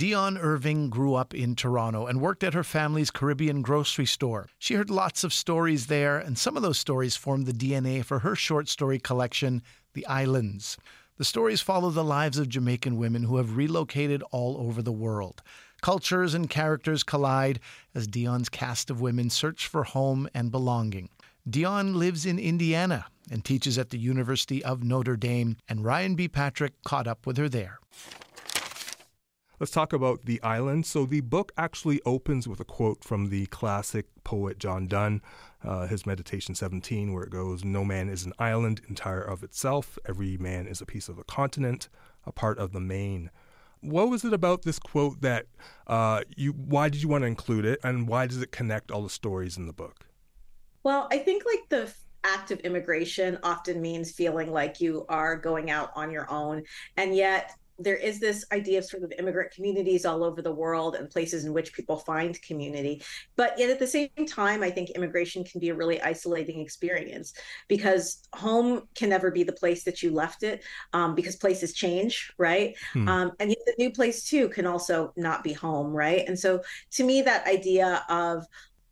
[0.00, 4.48] Dionne Irving grew up in Toronto and worked at her family's Caribbean grocery store.
[4.58, 8.20] She heard lots of stories there, and some of those stories formed the DNA for
[8.20, 10.78] her short story collection, The Islands.
[11.20, 15.42] The stories follow the lives of Jamaican women who have relocated all over the world.
[15.82, 17.60] Cultures and characters collide
[17.94, 21.10] as Dionne's cast of women search for home and belonging.
[21.46, 26.26] Dionne lives in Indiana and teaches at the University of Notre Dame, and Ryan B.
[26.26, 27.80] Patrick caught up with her there.
[29.58, 30.86] Let's talk about The Island.
[30.86, 35.20] So, the book actually opens with a quote from the classic poet John Donne,
[35.64, 39.98] uh, his Meditation 17, where it goes No man is an island entire of itself.
[40.08, 41.88] Every man is a piece of a continent,
[42.24, 43.30] a part of the main.
[43.80, 45.46] What was it about this quote that
[45.86, 46.52] uh, you?
[46.52, 49.56] Why did you want to include it, and why does it connect all the stories
[49.56, 50.06] in the book?
[50.82, 51.92] Well, I think like the
[52.24, 56.62] act of immigration often means feeling like you are going out on your own,
[56.96, 60.94] and yet there is this idea of sort of immigrant communities all over the world
[60.94, 63.02] and places in which people find community.
[63.36, 67.32] But yet at the same time, I think immigration can be a really isolating experience
[67.68, 70.62] because home can never be the place that you left it
[70.92, 72.76] um, because places change, right?
[72.92, 73.08] Hmm.
[73.08, 76.24] Um, and yet the new place too can also not be home, right?
[76.28, 76.62] And so
[76.92, 78.44] to me, that idea of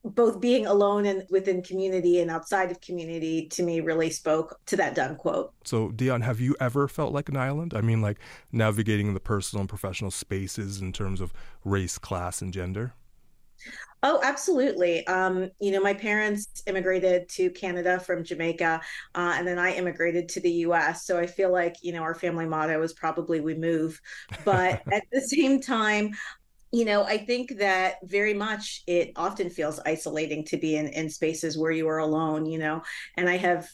[0.04, 4.76] both being alone and within community and outside of community to me really spoke to
[4.76, 5.52] that Donne quote.
[5.64, 7.74] So, Dionne, have you ever felt like an island?
[7.74, 8.18] I mean, like
[8.52, 11.32] navigating the personal and professional spaces in terms of
[11.64, 12.94] race, class, and gender?
[14.04, 15.04] Oh, absolutely.
[15.08, 18.80] Um, you know, my parents immigrated to Canada from Jamaica,
[19.16, 21.04] uh, and then I immigrated to the US.
[21.04, 24.00] So I feel like, you know, our family motto is probably we move.
[24.44, 26.12] But at the same time,
[26.72, 31.09] you know, I think that very much it often feels isolating to be in, in
[31.09, 32.83] spaces where you are alone, you know,
[33.16, 33.68] and I have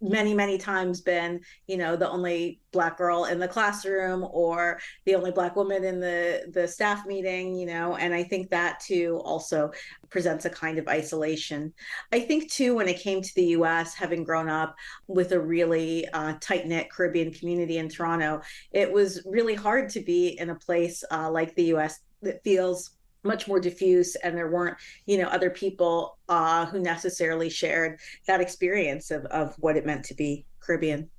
[0.00, 5.14] many many times been you know the only black girl in the classroom or the
[5.14, 7.96] only black woman in the the staff meeting you know?
[7.96, 9.72] And i think that too also
[10.10, 11.72] presents a kind of isolation.
[12.12, 16.06] I think too when it came to the us having grown up with a really
[16.08, 21.02] uh, tight-knit caribbean community in toronto it was really hard to be in a place
[21.10, 22.90] uh, like the us that feels
[23.24, 24.76] much more diffuse and there weren't
[25.06, 30.04] you know other people uh, who necessarily shared that experience of, of what it meant
[30.04, 31.10] to be caribbean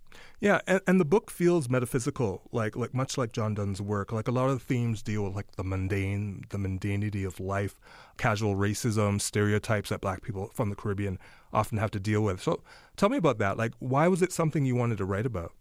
[0.41, 4.13] yeah, and, and the book feels metaphysical, like like much like John Donne's work.
[4.13, 7.77] Like a lot of the themes deal with like the mundane, the mundanity of life,
[8.17, 11.19] casual racism, stereotypes that black people from the Caribbean
[11.51, 12.41] often have to deal with.
[12.41, 12.63] So
[12.95, 13.57] tell me about that.
[13.57, 15.51] Like why was it something you wanted to write about?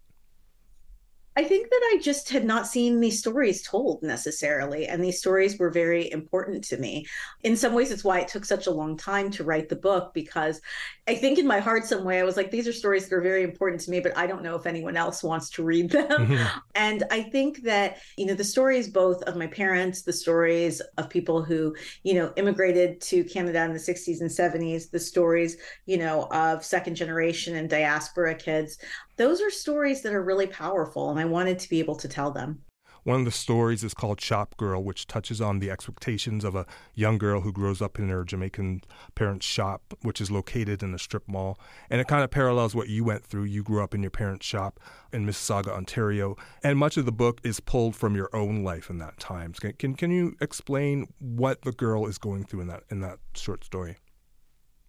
[1.39, 4.89] I think that I just had not seen these stories told necessarily.
[4.89, 7.07] And these stories were very important to me.
[7.45, 10.13] In some ways, it's why it took such a long time to write the book,
[10.13, 10.61] because
[11.07, 13.21] I think in my heart, some way, I was like, these are stories that are
[13.21, 16.09] very important to me, but I don't know if anyone else wants to read them.
[16.09, 16.59] Mm-hmm.
[16.75, 21.11] And I think that, you know, the stories both of my parents, the stories of
[21.11, 21.75] people who,
[22.05, 26.65] you know, immigrated to Canada in the 60s and 70s, the stories, you know, of
[26.65, 28.79] second generation and diaspora kids,
[29.19, 31.11] those are stories that are really powerful.
[31.11, 32.63] And I wanted to be able to tell them.
[33.05, 36.67] One of the stories is called Shop Girl, which touches on the expectations of a
[36.95, 38.83] young girl who grows up in her Jamaican
[39.15, 41.59] parents' shop, which is located in a strip mall.
[41.89, 43.45] And it kind of parallels what you went through.
[43.45, 44.79] You grew up in your parents' shop
[45.13, 46.37] in Mississauga, Ontario.
[46.63, 49.53] And much of the book is pulled from your own life in that time.
[49.55, 53.21] Can, can, can you explain what the girl is going through in that, in that
[53.35, 53.97] short story?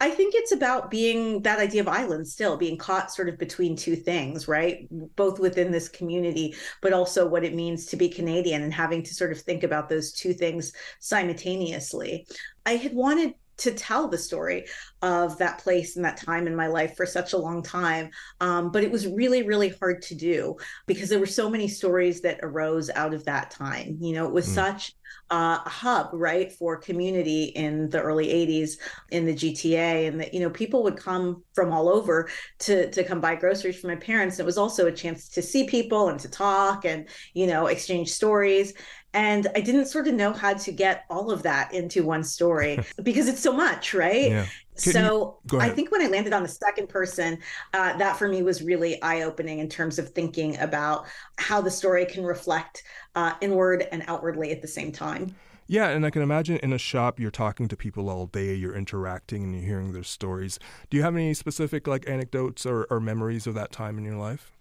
[0.01, 3.75] I think it's about being that idea of island still being caught sort of between
[3.75, 4.87] two things, right?
[5.17, 9.13] Both within this community, but also what it means to be Canadian and having to
[9.13, 12.27] sort of think about those two things simultaneously.
[12.65, 14.65] I had wanted to tell the story
[15.01, 18.09] of that place and that time in my life for such a long time.
[18.41, 22.21] Um, but it was really, really hard to do because there were so many stories
[22.21, 23.97] that arose out of that time.
[24.01, 24.55] You know, it was mm.
[24.55, 24.93] such
[25.29, 28.77] uh, hub, right, for community in the early 80s
[29.11, 30.07] in the GTA.
[30.07, 33.79] And that, you know, people would come from all over to, to come buy groceries
[33.79, 34.39] for my parents.
[34.39, 38.11] It was also a chance to see people and to talk and, you know, exchange
[38.11, 38.73] stories.
[39.13, 42.79] And I didn't sort of know how to get all of that into one story
[43.03, 44.29] because it's so much, right?
[44.29, 44.45] Yeah.
[44.75, 47.39] so I think when I landed on the second person,
[47.73, 51.71] uh, that for me was really eye opening in terms of thinking about how the
[51.71, 52.83] story can reflect
[53.15, 55.35] uh, inward and outwardly at the same time.
[55.67, 58.75] Yeah, and I can imagine in a shop you're talking to people all day, you're
[58.75, 60.57] interacting and you're hearing their stories.
[60.89, 64.17] Do you have any specific like anecdotes or, or memories of that time in your
[64.17, 64.51] life?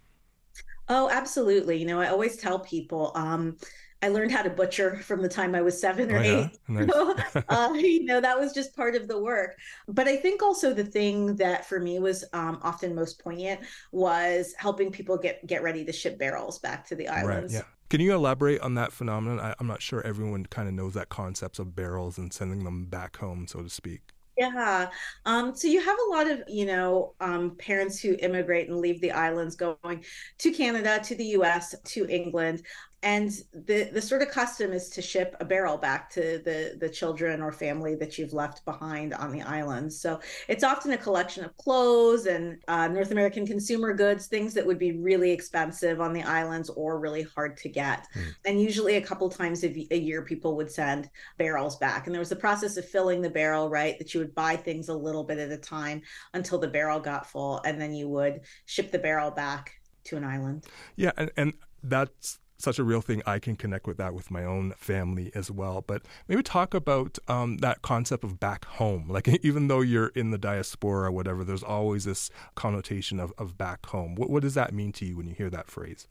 [0.88, 1.76] Oh, absolutely.
[1.76, 3.56] You know, I always tell people, um,
[4.00, 6.46] I learned how to butcher from the time I was seven or oh, yeah?
[6.46, 6.58] eight.
[6.68, 7.44] Nice.
[7.48, 9.56] uh, you know, that was just part of the work.
[9.88, 14.54] But I think also the thing that for me was um, often most poignant was
[14.56, 17.54] helping people get get ready to ship barrels back to the islands.
[17.54, 17.68] Right, yeah.
[17.90, 19.40] Can you elaborate on that phenomenon?
[19.40, 22.84] I, I'm not sure everyone kind of knows that concept of barrels and sending them
[22.84, 24.12] back home, so to speak.
[24.38, 24.88] Yeah.
[25.26, 29.00] Um, so you have a lot of, you know, um, parents who immigrate and leave
[29.00, 30.04] the islands going
[30.38, 32.62] to Canada, to the US, to England
[33.02, 36.88] and the the sort of custom is to ship a barrel back to the the
[36.88, 39.92] children or family that you've left behind on the island.
[39.92, 44.66] So it's often a collection of clothes and uh, north american consumer goods things that
[44.66, 48.06] would be really expensive on the islands or really hard to get.
[48.14, 48.34] Mm.
[48.46, 52.06] and usually a couple times a, a year people would send barrels back.
[52.06, 54.88] And there was the process of filling the barrel right that you would buy things
[54.88, 56.02] a little bit at a time
[56.34, 57.60] until the barrel got full.
[57.64, 59.72] And then you would ship the barrel back
[60.04, 60.66] to an island.
[60.96, 63.22] Yeah and, and that's such a real thing.
[63.24, 65.82] I can connect with that with my own family as well.
[65.86, 69.08] But maybe talk about um, that concept of back home.
[69.08, 73.56] Like even though you're in the diaspora or whatever, there's always this connotation of, of
[73.56, 74.14] back home.
[74.14, 76.08] What, what does that mean to you when you hear that phrase?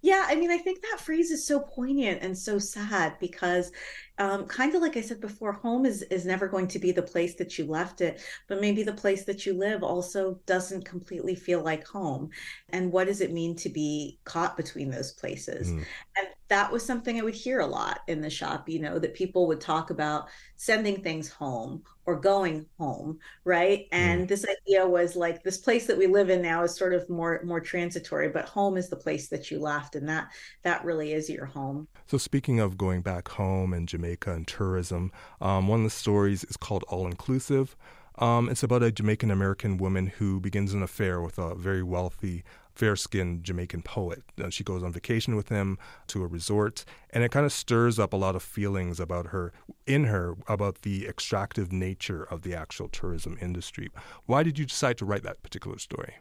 [0.00, 3.72] Yeah, I mean, I think that phrase is so poignant and so sad because
[4.18, 7.02] um, kind of like I said before, home is is never going to be the
[7.02, 11.34] place that you left it, but maybe the place that you live also doesn't completely
[11.34, 12.30] feel like home.
[12.70, 15.70] And what does it mean to be caught between those places?
[15.70, 15.84] Mm.
[16.16, 19.14] And that was something I would hear a lot in the shop, you know, that
[19.14, 23.86] people would talk about sending things home or going home, right?
[23.92, 24.28] And mm.
[24.28, 27.42] this idea was like this place that we live in now is sort of more
[27.44, 30.28] more transitory, but home is the place that you left and that
[30.62, 31.86] that really is your home.
[32.06, 36.44] So speaking of going back home and Jamaica and tourism, um, one of the stories
[36.44, 37.76] is called All Inclusive.
[38.18, 42.42] Um, it's about a Jamaican American woman who begins an affair with a very wealthy,
[42.74, 44.24] fair skinned Jamaican poet.
[44.42, 45.78] Uh, she goes on vacation with him
[46.08, 49.52] to a resort, and it kind of stirs up a lot of feelings about her,
[49.86, 53.88] in her, about the extractive nature of the actual tourism industry.
[54.26, 56.16] Why did you decide to write that particular story?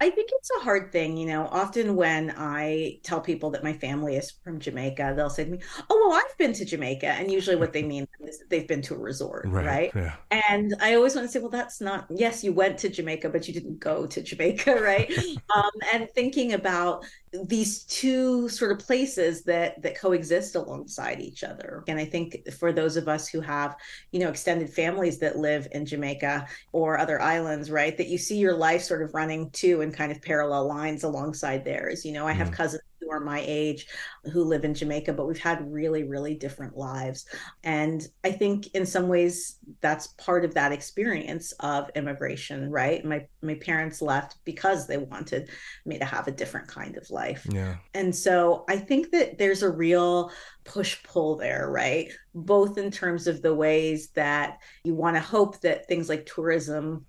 [0.00, 1.48] I think it's a hard thing, you know.
[1.50, 5.58] Often when I tell people that my family is from Jamaica, they'll say to me,
[5.90, 8.94] "Oh, well, I've been to Jamaica," and usually what they mean is they've been to
[8.94, 9.66] a resort, right?
[9.66, 9.92] right?
[9.94, 10.14] Yeah.
[10.30, 12.06] And I always want to say, "Well, that's not.
[12.10, 15.10] Yes, you went to Jamaica, but you didn't go to Jamaica, right?"
[15.56, 17.04] um, and thinking about
[17.44, 22.72] these two sort of places that that coexist alongside each other and i think for
[22.72, 23.76] those of us who have
[24.12, 28.38] you know extended families that live in jamaica or other islands right that you see
[28.38, 32.26] your life sort of running two in kind of parallel lines alongside theirs you know
[32.26, 32.54] i have mm.
[32.54, 33.86] cousins who are my age
[34.32, 37.26] who live in Jamaica, but we've had really, really different lives.
[37.64, 43.04] And I think in some ways that's part of that experience of immigration, right?
[43.04, 45.50] My my parents left because they wanted
[45.86, 47.46] me to have a different kind of life.
[47.50, 47.76] Yeah.
[47.94, 50.30] And so I think that there's a real
[50.64, 52.12] push pull there, right?
[52.34, 57.06] Both in terms of the ways that you want to hope that things like tourism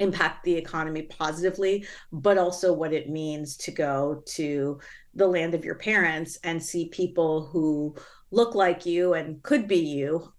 [0.00, 4.80] impact the economy positively, but also what it means to go to
[5.14, 7.94] the land of your parents and see people who
[8.30, 10.32] look like you and could be you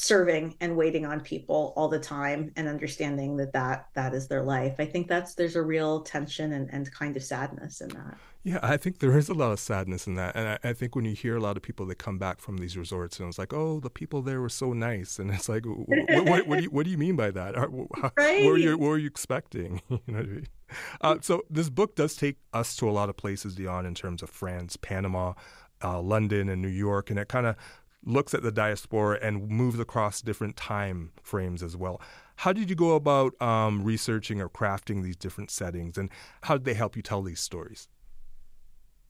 [0.00, 4.44] serving and waiting on people all the time and understanding that that that is their
[4.44, 4.76] life.
[4.78, 8.16] I think that's there's a real tension and, and kind of sadness in that.
[8.44, 10.36] Yeah i think there is a lot of sadness in that.
[10.36, 12.58] And I, I, think when you hear a lot of people that come back from
[12.58, 15.18] these resorts and it's like oh the people there were so nice.
[15.18, 17.56] And it's like what, what, what do, you, what do you mean by that?
[17.56, 17.66] How,
[18.16, 18.44] right.
[18.44, 19.82] what, were you, what were you expecting?
[19.90, 20.46] You know I mean?
[21.00, 24.22] uh, so this book does take us to a lot of places beyond in terms
[24.22, 25.32] of france panama
[25.82, 27.56] uh, London and New York, and it kind of
[28.08, 32.00] looks at the diaspora and moves across different time frames as well.
[32.36, 36.08] How did you go about um, researching or crafting these different settings, and
[36.42, 37.88] how did they help you tell these stories?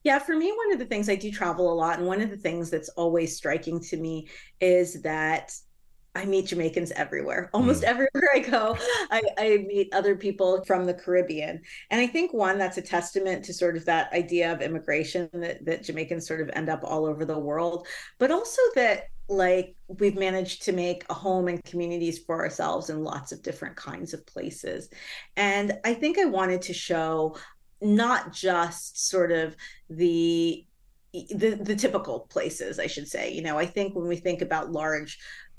[0.04, 2.30] Yeah, for me, one of the things I do travel a lot, and one of
[2.30, 4.28] the things that's always striking to me
[4.60, 5.52] is that
[6.14, 7.50] I meet Jamaicans everywhere.
[7.52, 7.86] Almost mm.
[7.86, 8.76] everywhere I go,
[9.10, 11.60] I, I, meet other people from the Caribbean.
[11.90, 15.64] And I think one that's a testament to sort of that idea of immigration that,
[15.64, 17.86] that Jamaicans sort of end up all over the world,
[18.18, 23.04] but also that like we've managed to make a home and communities for ourselves in
[23.04, 24.88] lots of different kinds of places.
[25.36, 27.36] And I think I wanted to show
[27.80, 29.54] not just sort of
[29.88, 30.64] the
[31.12, 34.72] the the typical places i should say you know i think when we think about
[34.72, 35.18] large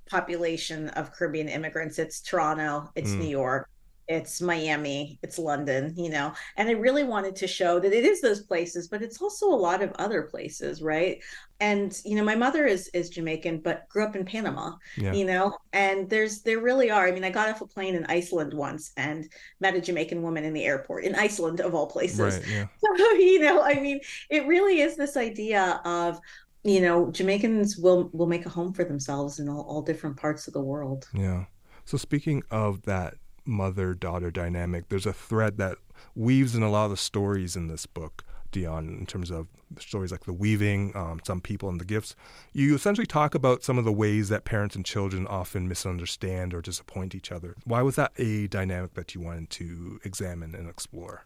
[0.09, 1.99] population of Caribbean immigrants.
[1.99, 3.19] It's Toronto, it's mm.
[3.19, 3.69] New York,
[4.09, 6.33] it's Miami, it's London, you know.
[6.57, 9.55] And I really wanted to show that it is those places, but it's also a
[9.55, 11.21] lot of other places, right?
[11.59, 15.13] And you know, my mother is is Jamaican, but grew up in Panama, yeah.
[15.13, 15.55] you know.
[15.73, 17.07] And there's there really are.
[17.07, 19.29] I mean, I got off a plane in Iceland once and
[19.59, 22.37] met a Jamaican woman in the airport in Iceland of all places.
[22.37, 22.65] Right, yeah.
[22.97, 23.99] So, you know, I mean,
[24.31, 26.19] it really is this idea of
[26.63, 30.47] you know jamaicans will will make a home for themselves in all, all different parts
[30.47, 31.07] of the world.
[31.13, 31.45] Yeah.
[31.85, 35.77] So speaking of that mother daughter dynamic there's a thread that
[36.13, 39.47] weaves in a lot of the stories in this book dionne in terms of
[39.77, 42.15] stories like the weaving um, some people and the gifts.
[42.53, 46.61] You essentially talk about some of the ways that parents and children often misunderstand or
[46.61, 47.55] disappoint each other.
[47.65, 51.25] Why was that a dynamic that you wanted to examine and explore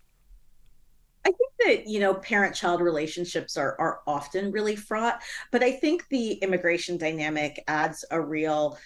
[1.66, 5.22] that you know parent child relationships are are often really fraught
[5.52, 8.78] but i think the immigration dynamic adds a real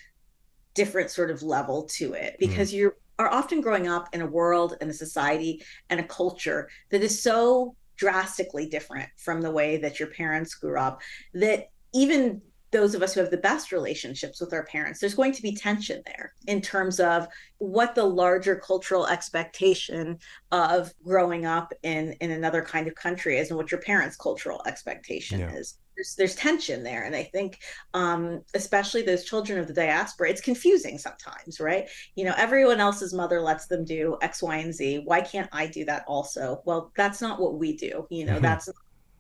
[0.74, 2.48] different sort of level to it hmm.
[2.48, 2.76] because mm.
[2.76, 7.02] you are often growing up in a world and a society and a culture that
[7.02, 11.02] is so drastically different from the way that your parents grew up
[11.34, 12.42] that even
[12.72, 15.56] those of us who have the best relationships with our parents, there's going to be
[15.56, 17.28] tension there in terms of
[17.60, 20.20] what the larger cultural expectation
[20.52, 24.62] of growing up in in another kind of country is and what your parents' cultural
[24.66, 25.54] expectation yeah.
[25.54, 25.78] is.
[25.96, 27.58] There's, there's tension there and i think
[27.96, 33.16] um, especially those children of the diaspora it's confusing sometimes right you know everyone else's
[33.16, 36.92] mother lets them do x y and z why can't i do that also well
[36.96, 38.44] that's not what we do you know mm-hmm.
[38.44, 38.70] that's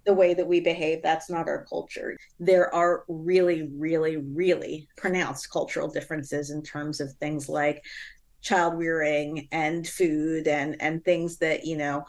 [0.08, 1.03] the way that we behave.
[1.03, 2.18] That's not our culture.
[2.39, 7.84] There are really, really, really pronounced cultural differences in terms of things like
[8.41, 12.05] child rearing and food and and things that you know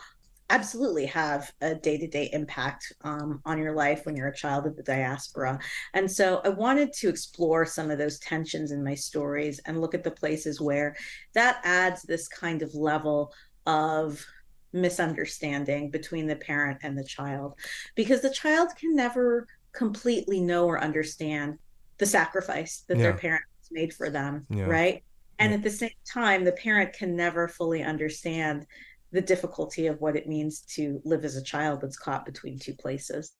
[0.51, 4.82] absolutely have a day-to-day impact um, on your life when you're a child of the
[4.82, 5.59] diaspora
[5.94, 9.94] and so i wanted to explore some of those tensions in my stories and look
[9.94, 10.94] at the places where
[11.34, 13.32] that adds this kind of level
[13.66, 14.24] of
[14.72, 17.54] misunderstanding between the parent and the child
[17.94, 21.58] because the child can never completely know or understand
[21.98, 23.04] the sacrifice that yeah.
[23.04, 24.64] their parents made for them yeah.
[24.64, 25.02] right
[25.38, 28.66] And at the same time, the parent can never fully understand
[29.12, 32.74] the difficulty of what it means to live as a child that's caught between two
[32.74, 33.32] places.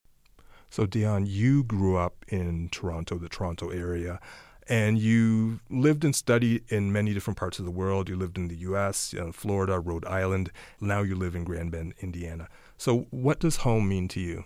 [0.71, 4.21] So, Dionne, you grew up in Toronto, the Toronto area,
[4.69, 8.09] and you lived and studied in many different parts of the world.
[8.09, 10.51] You lived in the U.S., uh, Florida, Rhode Island.
[10.81, 12.49] Now you live in Grand Bend, Indiana.
[12.77, 14.45] So, what does home mean to you?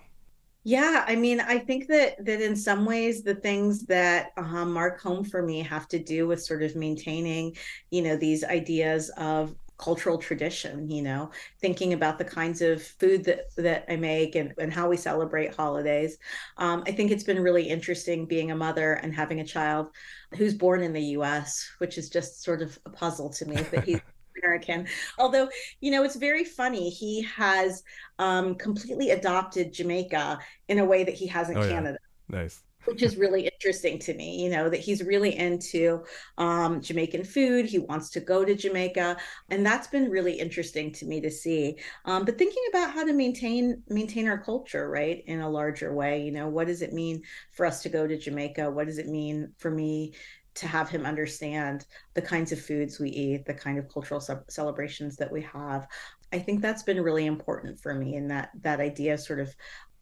[0.64, 5.00] Yeah, I mean, I think that that in some ways the things that uh, mark
[5.00, 7.56] home for me have to do with sort of maintaining,
[7.90, 11.28] you know, these ideas of cultural tradition you know
[11.60, 15.52] thinking about the kinds of food that that i make and, and how we celebrate
[15.56, 16.18] holidays
[16.58, 19.88] um, i think it's been really interesting being a mother and having a child
[20.36, 23.84] who's born in the us which is just sort of a puzzle to me that
[23.84, 24.00] he's
[24.42, 24.88] American.
[25.18, 26.88] Although, you know, it's very funny.
[26.88, 27.84] He has
[28.18, 31.98] um, completely adopted Jamaica in a way that he has in oh, Canada.
[32.30, 32.38] Yeah.
[32.40, 36.02] Nice which is really interesting to me you know that he's really into
[36.38, 37.66] um, jamaican food.
[37.66, 39.16] He wants to go to jamaica
[39.50, 41.78] and that's been really interesting to me to see.
[42.04, 46.22] Um, but thinking about how to maintain maintain our culture right in a larger way
[46.22, 47.22] you know what does it mean
[47.52, 48.70] for us to go to jamaica?
[48.70, 50.14] What does it mean for me
[50.54, 54.30] to have him understand the kinds of foods we eat the kind of cultural ce-
[54.48, 55.86] celebrations that we have?
[56.32, 59.54] I think that's been really important for me in that that idea of sort of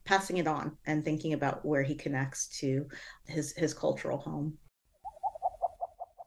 [0.04, 2.86] passing it on and thinking about where he connects to
[3.26, 4.58] his his cultural home.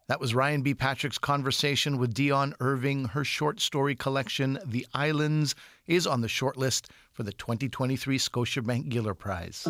[0.10, 0.74] That was Ryan B.
[0.74, 3.06] Patrick's conversation with Dionne Irving.
[3.06, 5.56] Her short story collection, The Islands,
[5.88, 9.66] is on the shortlist for the 2023 Scotiabank Giller Prize.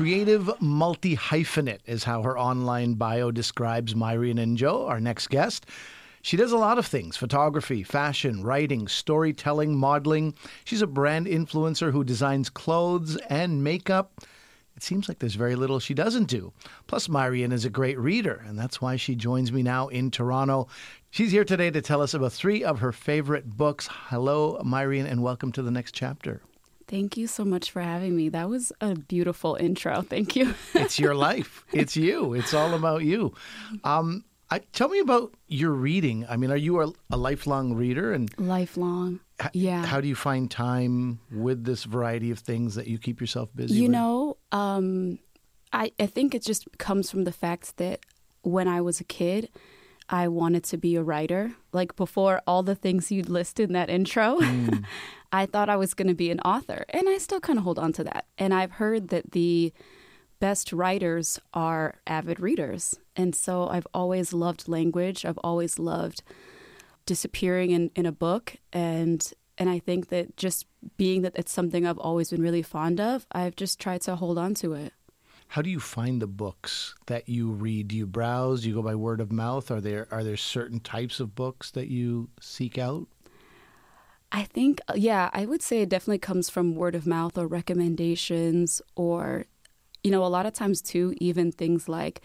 [0.00, 5.66] Creative multi hyphenate is how her online bio describes Myrian Njo, our next guest.
[6.22, 10.32] She does a lot of things photography, fashion, writing, storytelling, modeling.
[10.64, 14.22] She's a brand influencer who designs clothes and makeup.
[14.74, 16.54] It seems like there's very little she doesn't do.
[16.86, 20.68] Plus, Myrian is a great reader, and that's why she joins me now in Toronto.
[21.10, 23.86] She's here today to tell us about three of her favorite books.
[23.90, 26.40] Hello, Myrian, and welcome to the next chapter.
[26.90, 28.28] Thank you so much for having me.
[28.30, 30.02] That was a beautiful intro.
[30.02, 30.54] Thank you.
[30.74, 31.64] it's your life.
[31.72, 32.34] It's you.
[32.34, 33.32] It's all about you.
[33.84, 36.26] Um, I, tell me about your reading.
[36.28, 38.12] I mean, are you a, a lifelong reader?
[38.12, 39.20] And lifelong,
[39.52, 39.86] yeah.
[39.86, 43.76] How do you find time with this variety of things that you keep yourself busy?
[43.76, 43.92] You with?
[43.92, 45.20] know, um,
[45.72, 48.00] I I think it just comes from the fact that
[48.42, 49.48] when I was a kid,
[50.10, 51.52] I wanted to be a writer.
[51.72, 54.84] Like before all the things you'd list in that intro, mm.
[55.32, 56.84] I thought I was going to be an author.
[56.90, 58.26] And I still kind of hold on to that.
[58.36, 59.72] And I've heard that the
[60.40, 62.98] best writers are avid readers.
[63.14, 65.24] And so I've always loved language.
[65.24, 66.22] I've always loved
[67.06, 68.56] disappearing in, in a book.
[68.72, 70.64] And and I think that just
[70.96, 74.38] being that it's something I've always been really fond of, I've just tried to hold
[74.38, 74.94] on to it.
[75.50, 77.88] How do you find the books that you read?
[77.88, 78.62] Do you browse?
[78.62, 79.68] Do you go by word of mouth?
[79.72, 83.08] Are there are there certain types of books that you seek out?
[84.30, 88.80] I think, yeah, I would say it definitely comes from word of mouth or recommendations,
[88.94, 89.46] or,
[90.04, 92.24] you know, a lot of times too, even things like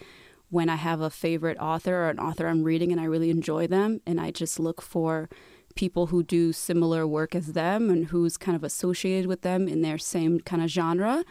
[0.50, 3.66] when I have a favorite author or an author I'm reading and I really enjoy
[3.66, 5.28] them, and I just look for
[5.74, 9.82] people who do similar work as them and who's kind of associated with them in
[9.82, 11.24] their same kind of genre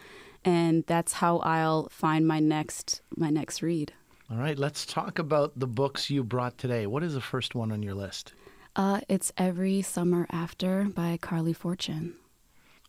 [0.46, 3.92] and that's how I'll find my next my next read.
[4.30, 6.86] All right, let's talk about the books you brought today.
[6.86, 8.32] What is the first one on your list?
[8.74, 12.14] Uh, it's Every Summer After by Carley Fortune.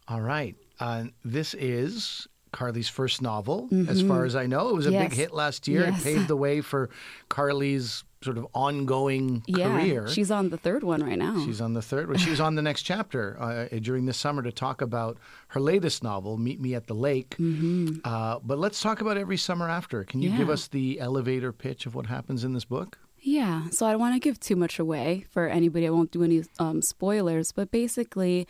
[0.08, 0.56] All right.
[0.80, 3.90] Uh, this is Carley's first novel, mm-hmm.
[3.90, 4.70] as far as I know.
[4.70, 5.10] It was a yes.
[5.10, 5.86] big hit last year.
[5.86, 6.02] Yes.
[6.02, 6.90] It paved the way for
[7.30, 10.08] Carley's sort of ongoing yeah, career.
[10.08, 11.44] She's on the third one right now.
[11.46, 12.18] She's on the third one.
[12.18, 15.18] She was on the next chapter uh, during the summer to talk about
[15.50, 17.36] her latest novel, Meet Me at the Lake.
[17.38, 17.98] Mm-hmm.
[18.04, 20.04] Uh, but let's talk about Every Summer After.
[20.04, 20.38] Can you yeah.
[20.38, 22.98] give us the elevator pitch of what happens in this book?
[23.20, 25.86] Yeah, so I don't want to give too much away for anybody.
[25.86, 28.48] I won't do any um, spoilers, but basically,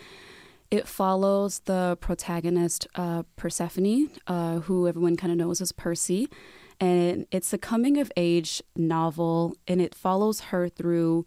[0.70, 6.30] it follows the protagonist, uh, Persephone, uh, who everyone kind of knows as Percy.
[6.80, 11.26] And it's a coming of age novel, and it follows her through,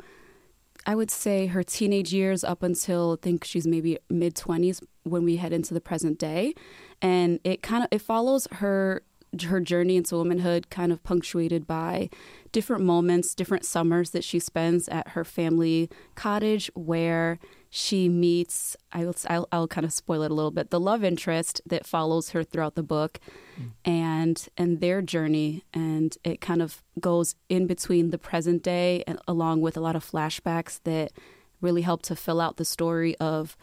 [0.87, 5.25] I would say, her teenage years up until I think she's maybe mid 20s when
[5.25, 6.55] we head into the present day.
[7.03, 9.03] And it kind of it follows her
[9.43, 12.11] her journey into womanhood kind of punctuated by
[12.53, 17.39] different moments, different summers that she spends at her family cottage where
[17.73, 21.61] she meets I'll, I'll, I'll kind of spoil it a little bit the love interest
[21.65, 23.21] that follows her throughout the book
[23.59, 23.71] mm.
[23.85, 29.21] and and their journey and it kind of goes in between the present day and
[29.29, 31.13] along with a lot of flashbacks that
[31.61, 33.57] really help to fill out the story of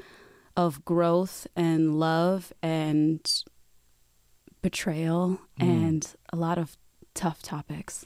[0.55, 3.43] of growth and love and
[4.61, 5.69] betrayal mm.
[5.69, 6.77] and a lot of
[7.13, 8.05] tough topics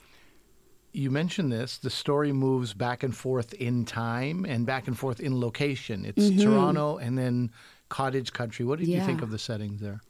[0.92, 1.78] you mentioned this.
[1.78, 6.04] The story moves back and forth in time and back and forth in location.
[6.04, 6.42] It's mm-hmm.
[6.42, 7.50] Toronto and then
[7.88, 8.64] cottage country.
[8.64, 9.00] What did yeah.
[9.00, 10.00] you think of the settings there?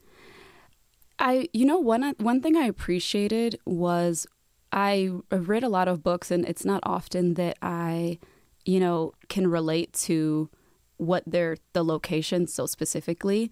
[1.19, 4.27] I, you know, one one thing I appreciated was
[4.73, 8.19] I read a lot of books, and it's not often that I,
[8.65, 10.49] you know, can relate to
[10.97, 13.51] what they're the location so specifically.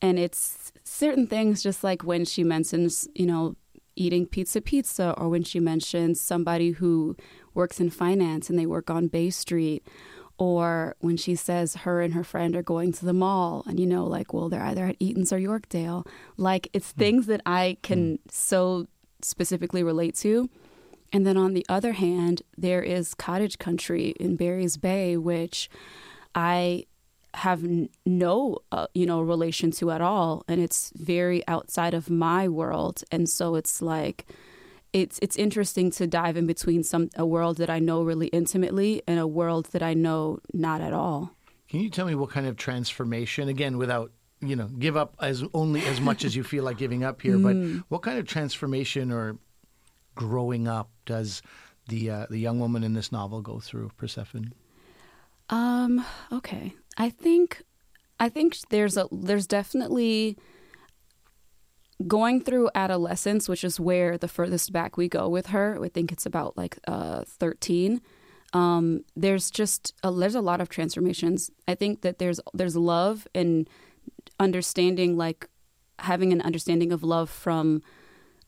[0.00, 3.54] And it's certain things, just like when she mentions, you know,
[3.96, 7.16] eating pizza pizza or when she mentions somebody who
[7.54, 9.86] works in finance and they work on Bay Street
[10.38, 13.86] or when she says her and her friend are going to the mall and you
[13.86, 16.96] know like well they're either at Eaton's or Yorkdale like it's mm.
[16.96, 18.18] things that I can mm.
[18.30, 18.86] so
[19.20, 20.48] specifically relate to
[21.12, 25.68] and then on the other hand there is cottage country in Barry's Bay which
[26.34, 26.86] I
[27.34, 27.64] have
[28.04, 33.02] no uh, you know relation to at all and it's very outside of my world
[33.10, 34.26] and so it's like
[34.92, 39.02] it's it's interesting to dive in between some a world that I know really intimately
[39.06, 41.34] and a world that I know not at all.
[41.68, 45.44] Can you tell me what kind of transformation again without you know give up as
[45.54, 47.42] only as much as you feel like giving up here mm.
[47.78, 49.38] but what kind of transformation or
[50.14, 51.42] growing up does
[51.88, 54.52] the uh, the young woman in this novel go through Persephone?
[55.48, 56.74] Um okay.
[56.96, 57.62] I think
[58.20, 60.36] I think there's a there's definitely
[62.06, 65.78] going through adolescence, which is where the furthest back we go with her.
[65.82, 68.00] I think it's about like uh, 13.
[68.52, 71.50] Um, there's just a, there's a lot of transformations.
[71.66, 73.68] I think that there's there's love and
[74.38, 75.48] understanding, like
[75.98, 77.82] having an understanding of love from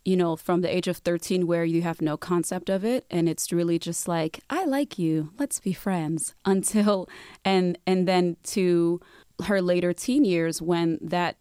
[0.05, 3.29] you know, from the age of 13 where you have no concept of it and
[3.29, 6.35] it's really just like I like you, let's be friends.
[6.45, 7.09] Until
[7.45, 9.01] and and then to
[9.45, 11.37] her later teen years when that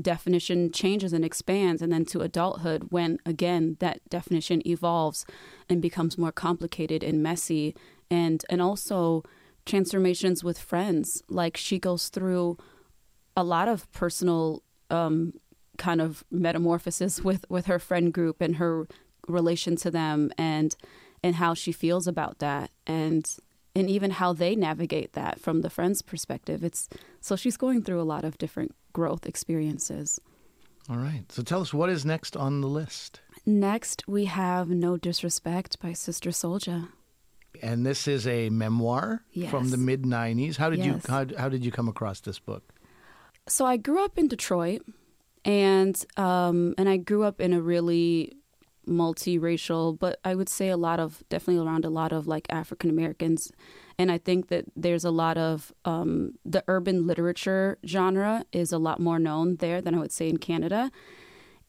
[0.00, 5.24] definition changes and expands and then to adulthood when again that definition evolves
[5.68, 7.74] and becomes more complicated and messy.
[8.10, 9.22] And and also
[9.68, 11.22] transformations with friends.
[11.28, 12.56] Like she goes through
[13.36, 15.34] a lot of personal um,
[15.78, 18.86] kind of metamorphosis with with her friend group and her
[19.26, 20.76] relation to them and
[21.22, 23.36] and how she feels about that and
[23.74, 26.64] and even how they navigate that from the friend's perspective.
[26.64, 26.88] It's
[27.20, 30.20] so she's going through a lot of different growth experiences.
[30.90, 31.30] All right.
[31.30, 33.20] So tell us what is next on the list?
[33.46, 36.88] Next we have no disrespect by sister Souljah
[37.62, 39.50] and this is a memoir yes.
[39.50, 40.86] from the mid 90s how did yes.
[40.86, 42.74] you how, how did you come across this book?
[43.48, 44.82] So i grew up in detroit
[45.48, 48.36] and um, and I grew up in a really
[48.86, 52.90] multiracial, but I would say a lot of definitely around a lot of like African
[52.90, 53.50] Americans,
[53.98, 58.78] and I think that there's a lot of um, the urban literature genre is a
[58.78, 60.92] lot more known there than I would say in Canada.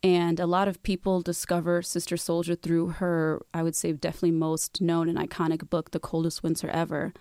[0.02, 4.80] And a lot of people discover Sister Souljah through her, I would say, definitely most
[4.80, 7.14] known and iconic book, The Coldest Winter Ever.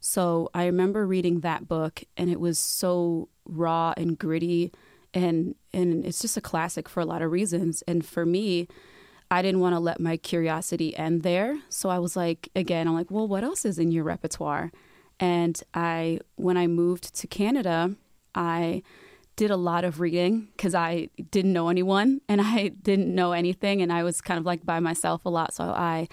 [0.00, 4.70] So I remember reading that book, and it was so raw and gritty
[5.16, 7.82] and and it's just a classic for a lot of reasons.
[7.88, 8.68] And for me,
[9.30, 11.58] I didn't want to let my curiosity end there.
[11.70, 14.70] So I was like, again, I'm like, well, what else is in your repertoire?
[15.18, 17.94] And I, when I moved to Canada,
[18.34, 18.82] I
[19.34, 23.80] did a lot of reading because I didn't know anyone and I didn't know anything.
[23.80, 25.54] And I was kind of like by myself a lot.
[25.54, 26.08] So I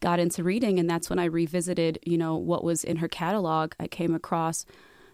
[0.00, 0.78] got into reading.
[0.78, 3.74] And that's when I revisited, you know, what was in her catalog.
[3.78, 4.64] I came across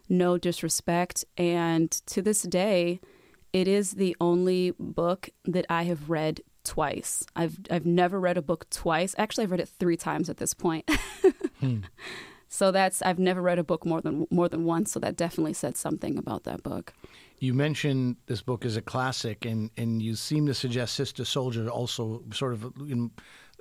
[0.08, 1.24] No Disrespect.
[1.36, 3.00] And to this day,
[3.52, 7.24] it is the only book that I have read twice.
[7.36, 9.14] I've I've never read a book twice.
[9.18, 10.88] Actually, I've read it three times at this point.
[11.60, 11.80] hmm.
[12.48, 14.92] So that's I've never read a book more than more than once.
[14.92, 16.92] So that definitely said something about that book.
[17.38, 21.70] You mentioned this book is a classic, and and you seem to suggest Sister Souljah
[21.70, 23.10] also sort of in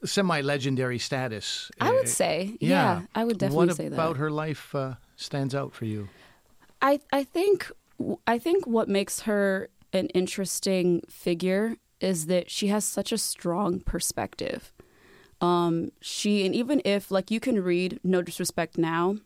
[0.03, 1.71] semi-legendary status.
[1.79, 3.97] I would say, yeah, yeah I would definitely what say that.
[3.97, 6.09] What about her life uh, stands out for you?
[6.81, 7.71] I I think
[8.27, 13.79] I think what makes her an interesting figure is that she has such a strong
[13.79, 14.73] perspective.
[15.39, 19.17] Um, she, and even if, like, you can read No Disrespect now,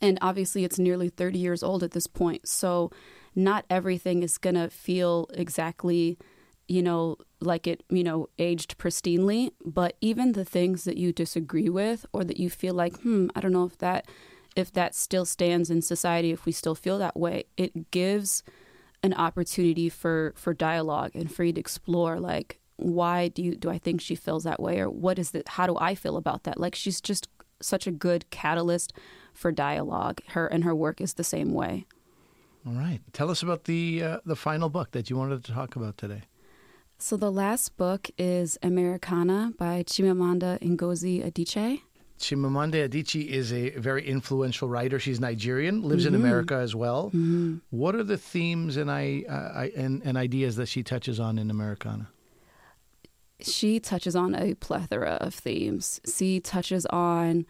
[0.00, 2.48] and obviously it's nearly 30 years old at this point.
[2.48, 2.90] So
[3.34, 6.18] not everything is going to feel exactly,
[6.68, 9.50] you know, like it, you know, aged pristinely.
[9.64, 13.40] But even the things that you disagree with or that you feel like, hmm, I
[13.40, 14.06] don't know if that
[14.56, 18.42] if that still stands in society, if we still feel that way, it gives
[19.02, 23.68] an opportunity for for dialogue and for you to explore like why do you do
[23.70, 24.80] I think she feels that way?
[24.80, 26.58] Or what is it how do I feel about that?
[26.58, 27.28] Like she's just
[27.60, 28.92] such a good catalyst
[29.34, 30.20] for dialogue.
[30.28, 31.86] Her and her work is the same way.
[32.66, 33.00] All right.
[33.12, 36.22] Tell us about the uh, the final book that you wanted to talk about today.
[36.98, 41.80] So the last book is Americanah by Chimamanda Ngozi Adichie
[42.20, 44.98] Chimamanda Adichie is a very influential writer.
[44.98, 46.14] She's Nigerian, lives mm-hmm.
[46.14, 47.06] in America as well.
[47.06, 47.56] Mm-hmm.
[47.70, 51.50] What are the themes and, I, uh, and, and ideas that she touches on in
[51.50, 52.08] Americanah?
[53.40, 55.98] She touches on a plethora of themes.
[56.04, 57.46] She touches on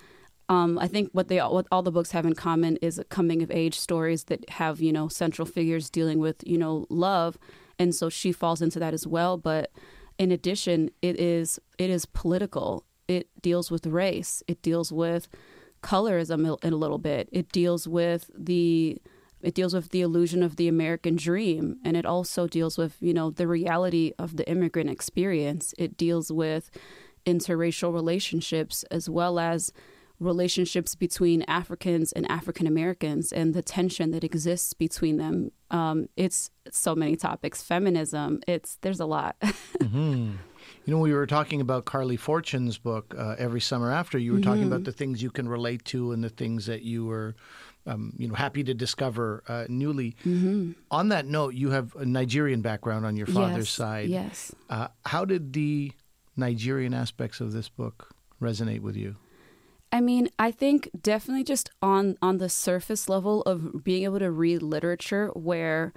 [0.49, 3.53] um, I think what they what all the books have in common is coming of
[3.53, 7.39] age stories that have you know central figures dealing with you know love,
[7.79, 9.37] and so she falls into that as well.
[9.37, 9.71] But
[10.19, 14.43] in addition, it is it is political it deals with race.
[14.47, 15.29] It deals with
[15.83, 17.29] colorism in a little bit.
[17.33, 19.03] It deals with the
[19.43, 23.13] it deals with the illusion of the American dream, and it also deals with you
[23.13, 25.75] know the reality of the immigrant experience.
[25.77, 26.71] It deals with
[27.27, 29.73] interracial relationships as well as
[30.21, 35.51] relationships between Africans and African Americans and the tension that exists between them.
[35.71, 37.63] Um, it's so many topics.
[37.63, 38.41] Feminism.
[38.47, 39.37] It's there's a lot.
[39.43, 40.33] mm-hmm.
[40.91, 44.19] You know, we were talking about Carley Fortune's book uh, every summer after.
[44.19, 44.51] You were mm-hmm.
[44.51, 47.37] talking about the things you can relate to and the things that you were,
[47.87, 50.17] um, you know, happy to discover uh, newly.
[50.27, 50.73] Mm-hmm.
[50.91, 54.09] On that note, you have a Nigerian background on your father's yes, side.
[54.09, 54.53] Yes.
[54.69, 55.93] Uh, how did the
[56.37, 58.09] Nigerian aspects of this book
[58.43, 59.15] resonate with you?
[59.93, 64.33] I mean, I think definitely just on on the surface level of being able to
[64.33, 65.93] read literature where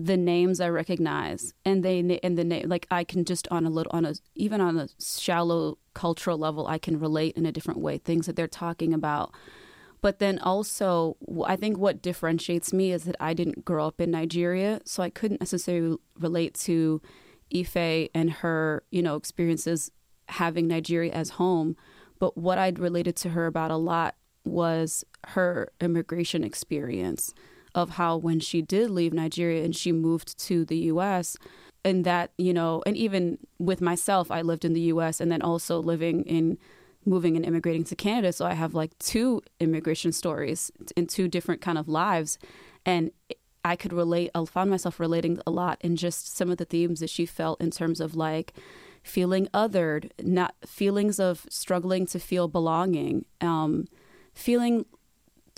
[0.00, 3.70] the names I recognize, and they and the name like I can just on a
[3.70, 7.80] little on a even on a shallow cultural level, I can relate in a different
[7.80, 9.34] way things that they're talking about.
[10.00, 14.12] But then also, I think what differentiates me is that I didn't grow up in
[14.12, 17.02] Nigeria, so I couldn't necessarily relate to
[17.52, 19.90] Ife and her, you know, experiences
[20.28, 21.76] having Nigeria as home.
[22.20, 27.34] But what I'd related to her about a lot was her immigration experience
[27.78, 31.36] of how when she did leave Nigeria and she moved to the US,
[31.84, 35.42] and that, you know, and even with myself, I lived in the US and then
[35.42, 36.58] also living in
[37.06, 38.32] moving and immigrating to Canada.
[38.32, 42.38] So I have like two immigration stories in two different kind of lives.
[42.84, 43.10] And
[43.64, 47.00] I could relate, I found myself relating a lot in just some of the themes
[47.00, 48.52] that she felt in terms of like
[49.02, 53.86] feeling othered, not feelings of struggling to feel belonging, um,
[54.34, 54.84] feeling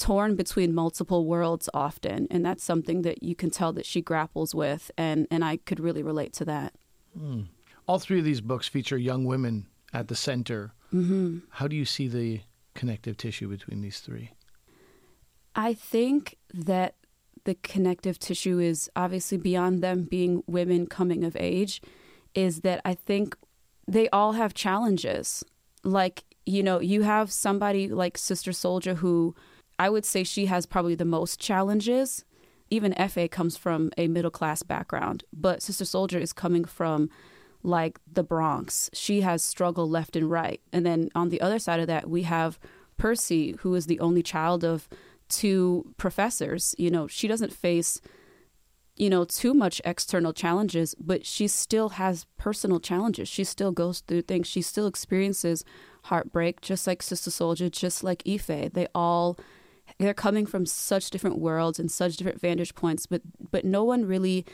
[0.01, 4.55] torn between multiple worlds often and that's something that you can tell that she grapples
[4.55, 6.74] with and and I could really relate to that.
[7.16, 7.48] Mm.
[7.86, 10.72] All three of these books feature young women at the center.
[10.92, 11.38] Mm-hmm.
[11.51, 12.40] How do you see the
[12.74, 14.30] connective tissue between these three?
[15.55, 16.94] I think that
[17.44, 21.82] the connective tissue is obviously beyond them being women coming of age
[22.34, 23.36] is that I think
[23.86, 25.44] they all have challenges.
[25.84, 29.34] Like, you know, you have somebody like Sister Souljah who
[29.80, 32.26] I would say she has probably the most challenges.
[32.68, 37.08] Even Ife comes from a middle class background, but Sister Souljah is coming from
[37.62, 38.90] like the Bronx.
[38.92, 40.60] She has struggled left and right.
[40.70, 42.58] And then on the other side of that, we have
[42.98, 44.86] Percy, who is the only child of
[45.30, 46.74] two professors.
[46.76, 48.02] You know, she doesn't face,
[48.96, 53.30] you know, too much external challenges, but she still has personal challenges.
[53.30, 54.46] She still goes through things.
[54.46, 55.64] She still experiences
[56.04, 58.74] heartbreak, just like Sister Souljah, just like Ife.
[58.74, 59.38] They all
[60.01, 64.05] they're coming from such different worlds and such different vantage points but but no one
[64.05, 64.44] really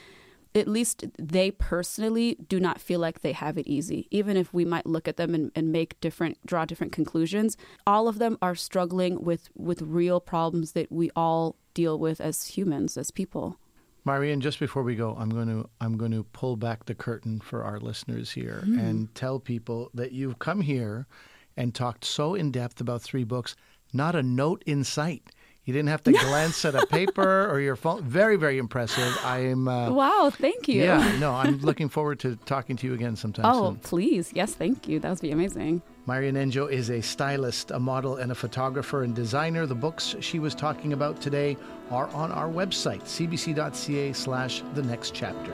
[0.55, 4.65] at least they personally do not feel like they have it easy even if we
[4.65, 8.55] might look at them and, and make different draw different conclusions all of them are
[8.55, 13.59] struggling with with real problems that we all deal with as humans as people
[14.05, 17.41] Marian, just before we go, I'm going to I'm going to pull back the curtain
[17.41, 18.79] for our listeners here mm.
[18.79, 21.09] and tell people that you've come here
[21.57, 23.57] and talked so in depth about three books,
[23.97, 25.31] not a note in sight.
[25.67, 28.05] You didn't have to glance at a paper or your phone.
[28.05, 29.19] Very, very impressive.
[29.25, 29.67] I am.
[29.67, 30.85] Uh, wow, thank you.
[30.85, 33.77] Yeah, no, I'm looking forward to talking to you again sometime oh, soon.
[33.77, 34.31] please.
[34.33, 35.01] Yes, thank you.
[35.01, 35.83] That would be amazing.
[36.07, 39.67] Marian Njo is a stylist, a model, and a photographer and designer.
[39.67, 41.57] The books she was talking about today
[41.91, 45.53] are on our website, cbc.ca slash the next chapter.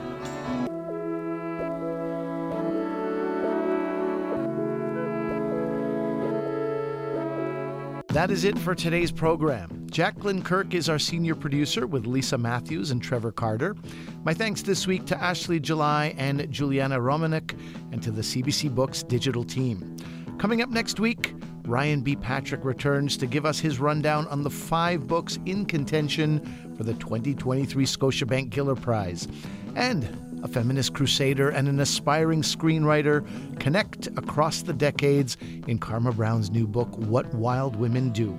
[8.13, 9.87] That is it for today's program.
[9.89, 13.75] Jacqueline Kirk is our senior producer with Lisa Matthews and Trevor Carter.
[14.23, 17.59] My thanks this week to Ashley July and Juliana Romanek
[17.91, 19.97] and to the CBC Books digital team.
[20.37, 21.33] Coming up next week,
[21.63, 22.15] Ryan B.
[22.15, 26.39] Patrick returns to give us his rundown on the five books in contention
[26.77, 29.27] for the 2023 Scotiabank Giller Prize.
[29.75, 33.25] And a feminist crusader and an aspiring screenwriter
[33.59, 38.37] connect across the decades in Karma Brown's new book, What Wild Women Do.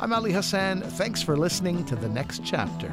[0.00, 0.82] I'm Ali Hassan.
[0.82, 2.92] Thanks for listening to the next chapter.